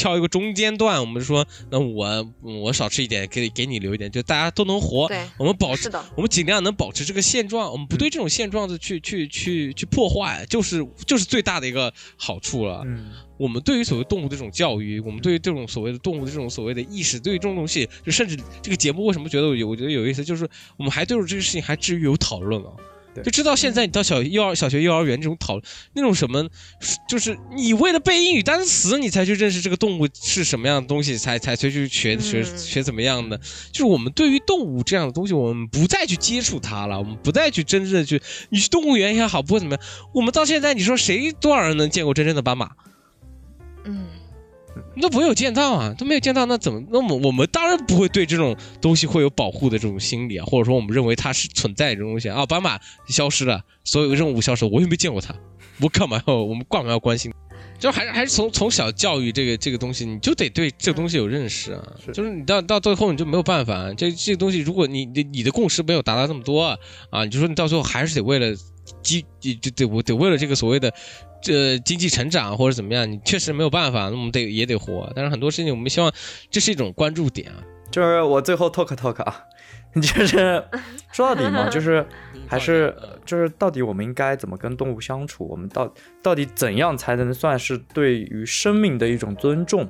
[0.00, 0.98] 挑一个中间段。
[0.98, 5.06] 我们说，那我我少吃一点，给给你留一点，就大家都能活。
[5.08, 12.82] 对，我们保持，我们尽量能保持这个现状，我们不对这种现状的去去去去破坏，就是就是最大的一个好处了。
[12.86, 20.48] 嗯，我们对于所谓动物的这种教育，我们对于这种所谓的动物的这种所谓的意识，对于这种东西，就甚至这个节目为什么觉得有我觉得有意思，就是
[20.78, 22.72] 我们还对于这个事情还至于有讨论啊。
[23.14, 25.60] 对就知道现在你到小幼儿、小学、幼儿园这种讨
[25.92, 26.48] 那种什么，
[27.08, 33.36] 就是你为了背英语单词，你才去认识这个动物是什么样的东西，才才才去学学嗯学怎么样的。
[33.72, 39.82] 就是我们对于动物这样的东西，我们不再去接触它了，我们不再去真正的去，你去动物园也好，不会怎么样。
[40.14, 42.70] 我们到现在，你说谁多少人能见过真正的斑马？
[43.84, 44.06] 嗯，
[44.96, 46.82] 那没有见到啊，都没有见到，那怎么？
[46.90, 52.44] 那么我们当然不会对这种东西会有保护的这种心理啊，或者说我们认为它是存在这种东西啊。
[52.46, 52.78] 斑马
[53.08, 55.34] 消失了，所有任务消失了，我又没见过他，
[55.80, 56.34] 我干嘛要？
[56.34, 57.32] 我们干嘛要关心？
[57.78, 61.82] 就还是还是从从小教育这个这个东西，你就得对这个东西有认识啊。
[62.04, 66.62] 是就是你到到最后你就没有办法，这这个东西，如果你你你的共识没有达到这么多
[67.10, 68.54] 啊，你就说你到最后还是得为了
[69.02, 70.92] 基就得我得为了这个所谓的
[71.40, 75.10] 这经济成长或者怎么样，你确实没有办法，那我们得也得活。
[75.14, 76.12] 但是很多事情我们希望
[76.50, 77.56] 这是一种关注点啊。
[77.90, 79.44] 就是我最后 talk talk 啊，
[79.94, 80.62] 就是
[81.10, 82.06] 说到底嘛，就是
[82.46, 82.94] 还是
[83.26, 85.44] 就是到底我们应该怎么跟动物相处？
[85.48, 89.88] 我们到到底怎样才能算是对于生命的一种尊重？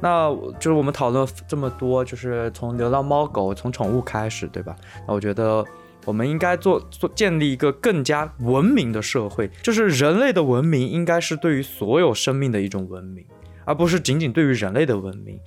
[0.00, 0.28] 那
[0.60, 4.76] 就是我们讨论这么多，就是从流浪猫狗从宠物开始，对吧？
[5.08, 5.64] 那我觉得
[6.06, 13.26] 我们应该做做建立一个更加文明的社会，就是人类的文明应该是对于所有生命的一种文明，
[13.66, 15.38] 而不是仅仅对于人类的文明。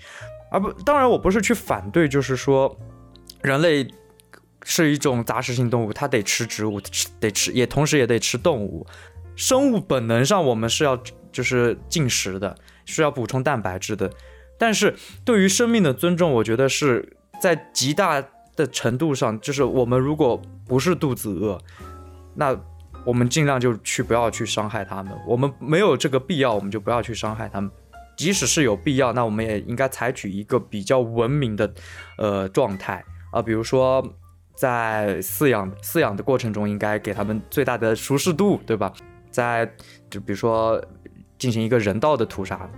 [0.52, 2.78] 而不，当然我不是去反对，就是说
[3.42, 3.88] 人类
[4.64, 8.86] 是一种杂食性动物，它得吃植物，吃得吃，也同时也得吃动物。
[9.36, 11.02] 生物本能上我们是要
[11.32, 12.54] 就是进食的，
[12.84, 14.12] 是要补充蛋白质的。
[14.58, 14.94] 但是
[15.24, 18.22] 对于生命的尊重，我觉得是在极大
[18.60, 21.58] 的程度上，就是我们如果不是肚子饿，
[22.36, 22.54] 那
[23.06, 25.18] 我们尽量就去不要去伤害他们。
[25.26, 27.72] 我们没有这个必要，我们就不要去伤害他们。
[28.18, 31.74] 即使是有必要，那我们也应该采取一个比较文明的
[32.18, 33.02] 呃状态
[33.32, 34.06] 啊，比如说
[34.54, 38.92] 在饲养饲养的过程中，应该给他们最大的舒适度，对吧？
[39.32, 39.66] 在
[40.10, 40.84] 就比如说
[41.38, 42.70] 进行一个人道的屠杀，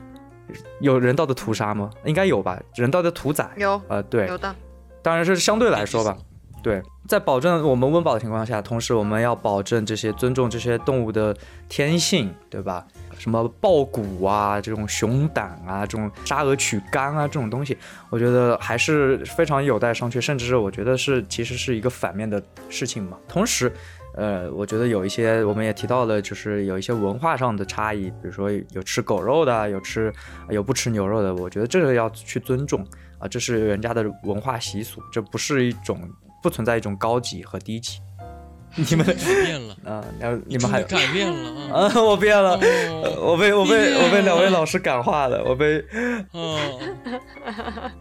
[0.80, 1.90] 有人道的屠杀吗？
[2.06, 4.56] 应该有吧，人道的屠宰，有呃，对，有的，
[5.02, 6.18] 当然是相对来说吧。
[6.64, 11.36] 对，在保证我们温饱的情况下，同时我们要保证这些尊重这些动物的
[11.68, 12.86] 天性，对吧？
[13.18, 17.76] 什么豹骨啊，这种熊胆啊，这种沙鹅取肝啊，这种东西，
[18.12, 23.18] 我觉得还是非常有待商榷，甚至是我觉得是其实是一个反面的事情嘛。
[23.28, 23.74] 同时，
[24.16, 30.14] 呃，我觉得有一些我们也提到了，就是有一些文化上的差异，比如说有吃狗肉的，有吃
[30.50, 32.86] 有不吃牛肉的，我觉得这个要去尊重
[33.22, 36.00] 啊，这是人家的文化习俗，这不是一种
[36.42, 38.00] 不存在一种高级和低级。
[38.90, 39.14] 你们 改
[39.44, 41.88] 变了，啊，然后你们还改变了啊！
[41.88, 42.54] 啊，我变了。
[42.56, 45.78] 哦我被我被我被两位老师感化了，我被
[46.32, 46.80] 哦，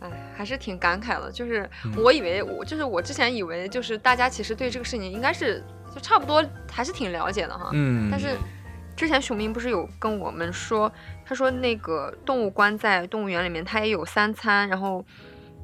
[0.00, 1.32] 哎，还是挺感慨的。
[1.32, 5.64] 就是嗯我以为我就是我之前以为就是大家其实对这个事情应该是
[5.94, 7.70] 就差不多还是挺了解的哈。
[7.72, 8.36] 嗯，但是
[8.94, 10.92] 之前熊明不是有跟我们说，
[11.30, 15.04] 他说那个动物关在动物园里面，它也有三餐，然后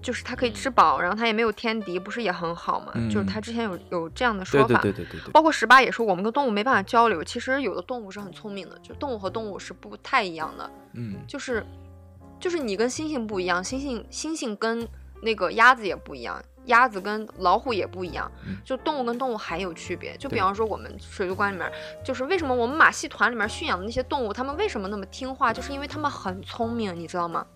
[0.01, 2.93] 就是它可以吃饱，然后它也没有天敌，不是也很好吗？
[3.11, 4.81] 就是嗯他之前有有这样的说对法。
[4.81, 7.25] 对对对对对，包括十八也说，我们跟动物没办法交流。
[7.25, 10.71] 其实有的动物是很聪明的，就动物和动物是不太一样的。
[10.93, 11.67] 嗯就是
[12.39, 14.87] 就是你跟猩猩不一样，猩猩猩猩跟
[15.21, 20.17] 那个鸭子也不一样，鸭子跟老虎也不一样嗯，就动物跟动物还有区别。
[20.17, 21.71] 就比方说我们水族馆里面，
[22.05, 27.47] 就是为什么我们马戏团里面驯养的那些动物，它们为什么那么听话，就是因为它们很聪明，你知道吗？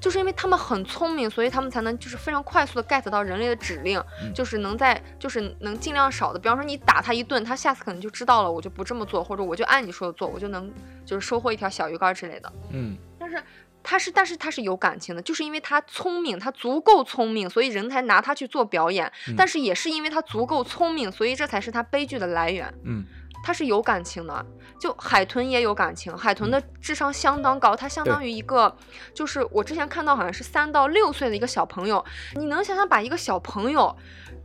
[0.00, 10.70] 就是因为它们很聪明，所以它们才能就是非常快速的 get 到人类的指令，嗯就是能在就是能尽量少的，比方说你打它一顿，它下次可能就知道了，我就不这么做，或者我就按你说的做，我就能
[11.06, 12.52] 就是收获一条小鱼干之类的。
[12.70, 13.42] 嗯但是
[13.84, 19.06] 它是，但是他是有感情的，就是因为他聪明，他足够聪明，所以人才拿他去做表演。
[19.28, 22.72] 嗯但是也是因为他足够聪明，所以这才是他悲剧的来源。
[22.84, 23.04] 嗯
[23.44, 24.46] 他是有感情的，
[24.80, 28.74] 就海豚也有感情，海豚的智商相当高，它相当于一个，
[29.12, 32.02] 就是我之前看到好像是三到六岁的一个小朋友，
[32.36, 33.94] 你能想想把一个小朋友，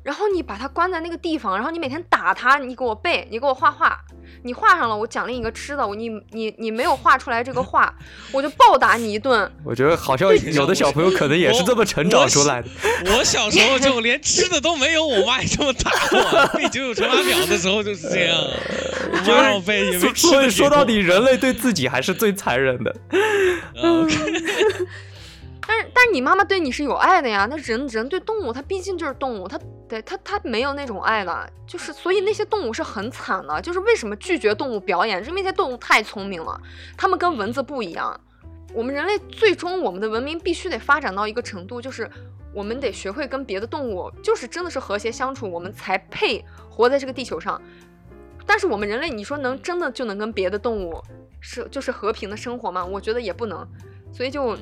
[0.03, 3.97] 然后你把他关在那个地方，然后你每天打他，你给我背，你给我画画，
[4.43, 7.93] 你画上了，我奖励你个吃的，我你你你没有画出来这个画，
[8.31, 9.51] 我就暴打你一顿。
[9.63, 12.67] 我觉得好像有的小朋友可能也是这么成长出来的。
[13.17, 16.47] 我小时候就连吃的都没有，我妈也这么打我。
[16.57, 18.37] 背九九乘法表的时候就是这样，
[19.25, 22.95] 就是让我背也没所吃的所以说到底，人类对自己还是最残忍的。
[23.81, 24.15] ，OK
[25.69, 29.55] 但是但是你妈妈对你是有爱的呀，那人人对动物，它毕竟就是动物，它
[29.87, 36.59] 对它它没有那种爱的，就是所以那些动物是很惨的，就是为什么拒绝动物表演，是因为那些动物太聪明了，
[36.97, 38.19] 它们跟蚊子不一样。
[38.73, 42.09] 我们人类最终我们的文明必须得发展到一个程度，就是
[42.51, 47.61] 我们得学会跟别的动物，就是真的是和谐相处，我们才配活在这个地球上。
[48.43, 50.99] 但是我们人类，你说能真的就能跟别的动物
[51.39, 52.83] 是就是和平的生活吗？
[52.83, 53.67] 我觉得也不能。
[54.11, 54.57] 所以就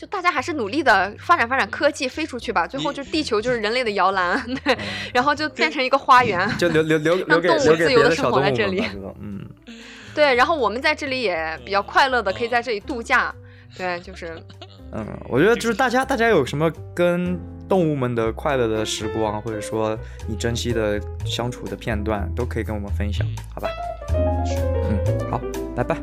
[0.00, 2.66] 就大家还是努力的发展发展科技，飞出去吧。
[2.66, 4.74] 最后就地球就是人类的摇篮，对，
[5.12, 8.82] 然后就变成一个花园，就留留留 留给动物自由的生活在这里
[9.20, 9.44] 嗯，
[10.14, 10.34] 对。
[10.36, 13.30] 然后我们在这里也比较快乐的，可以在这里度假，
[13.76, 14.42] 对，就是
[14.92, 17.38] 嗯，我觉得就是大家大家有什么跟
[17.68, 19.94] 动物们的快乐的时光，或者说
[20.26, 23.68] 你珍惜的相处的片段，都可以跟我们分享，好吧？
[24.14, 25.38] 嗯，好，
[25.76, 25.94] 拜拜。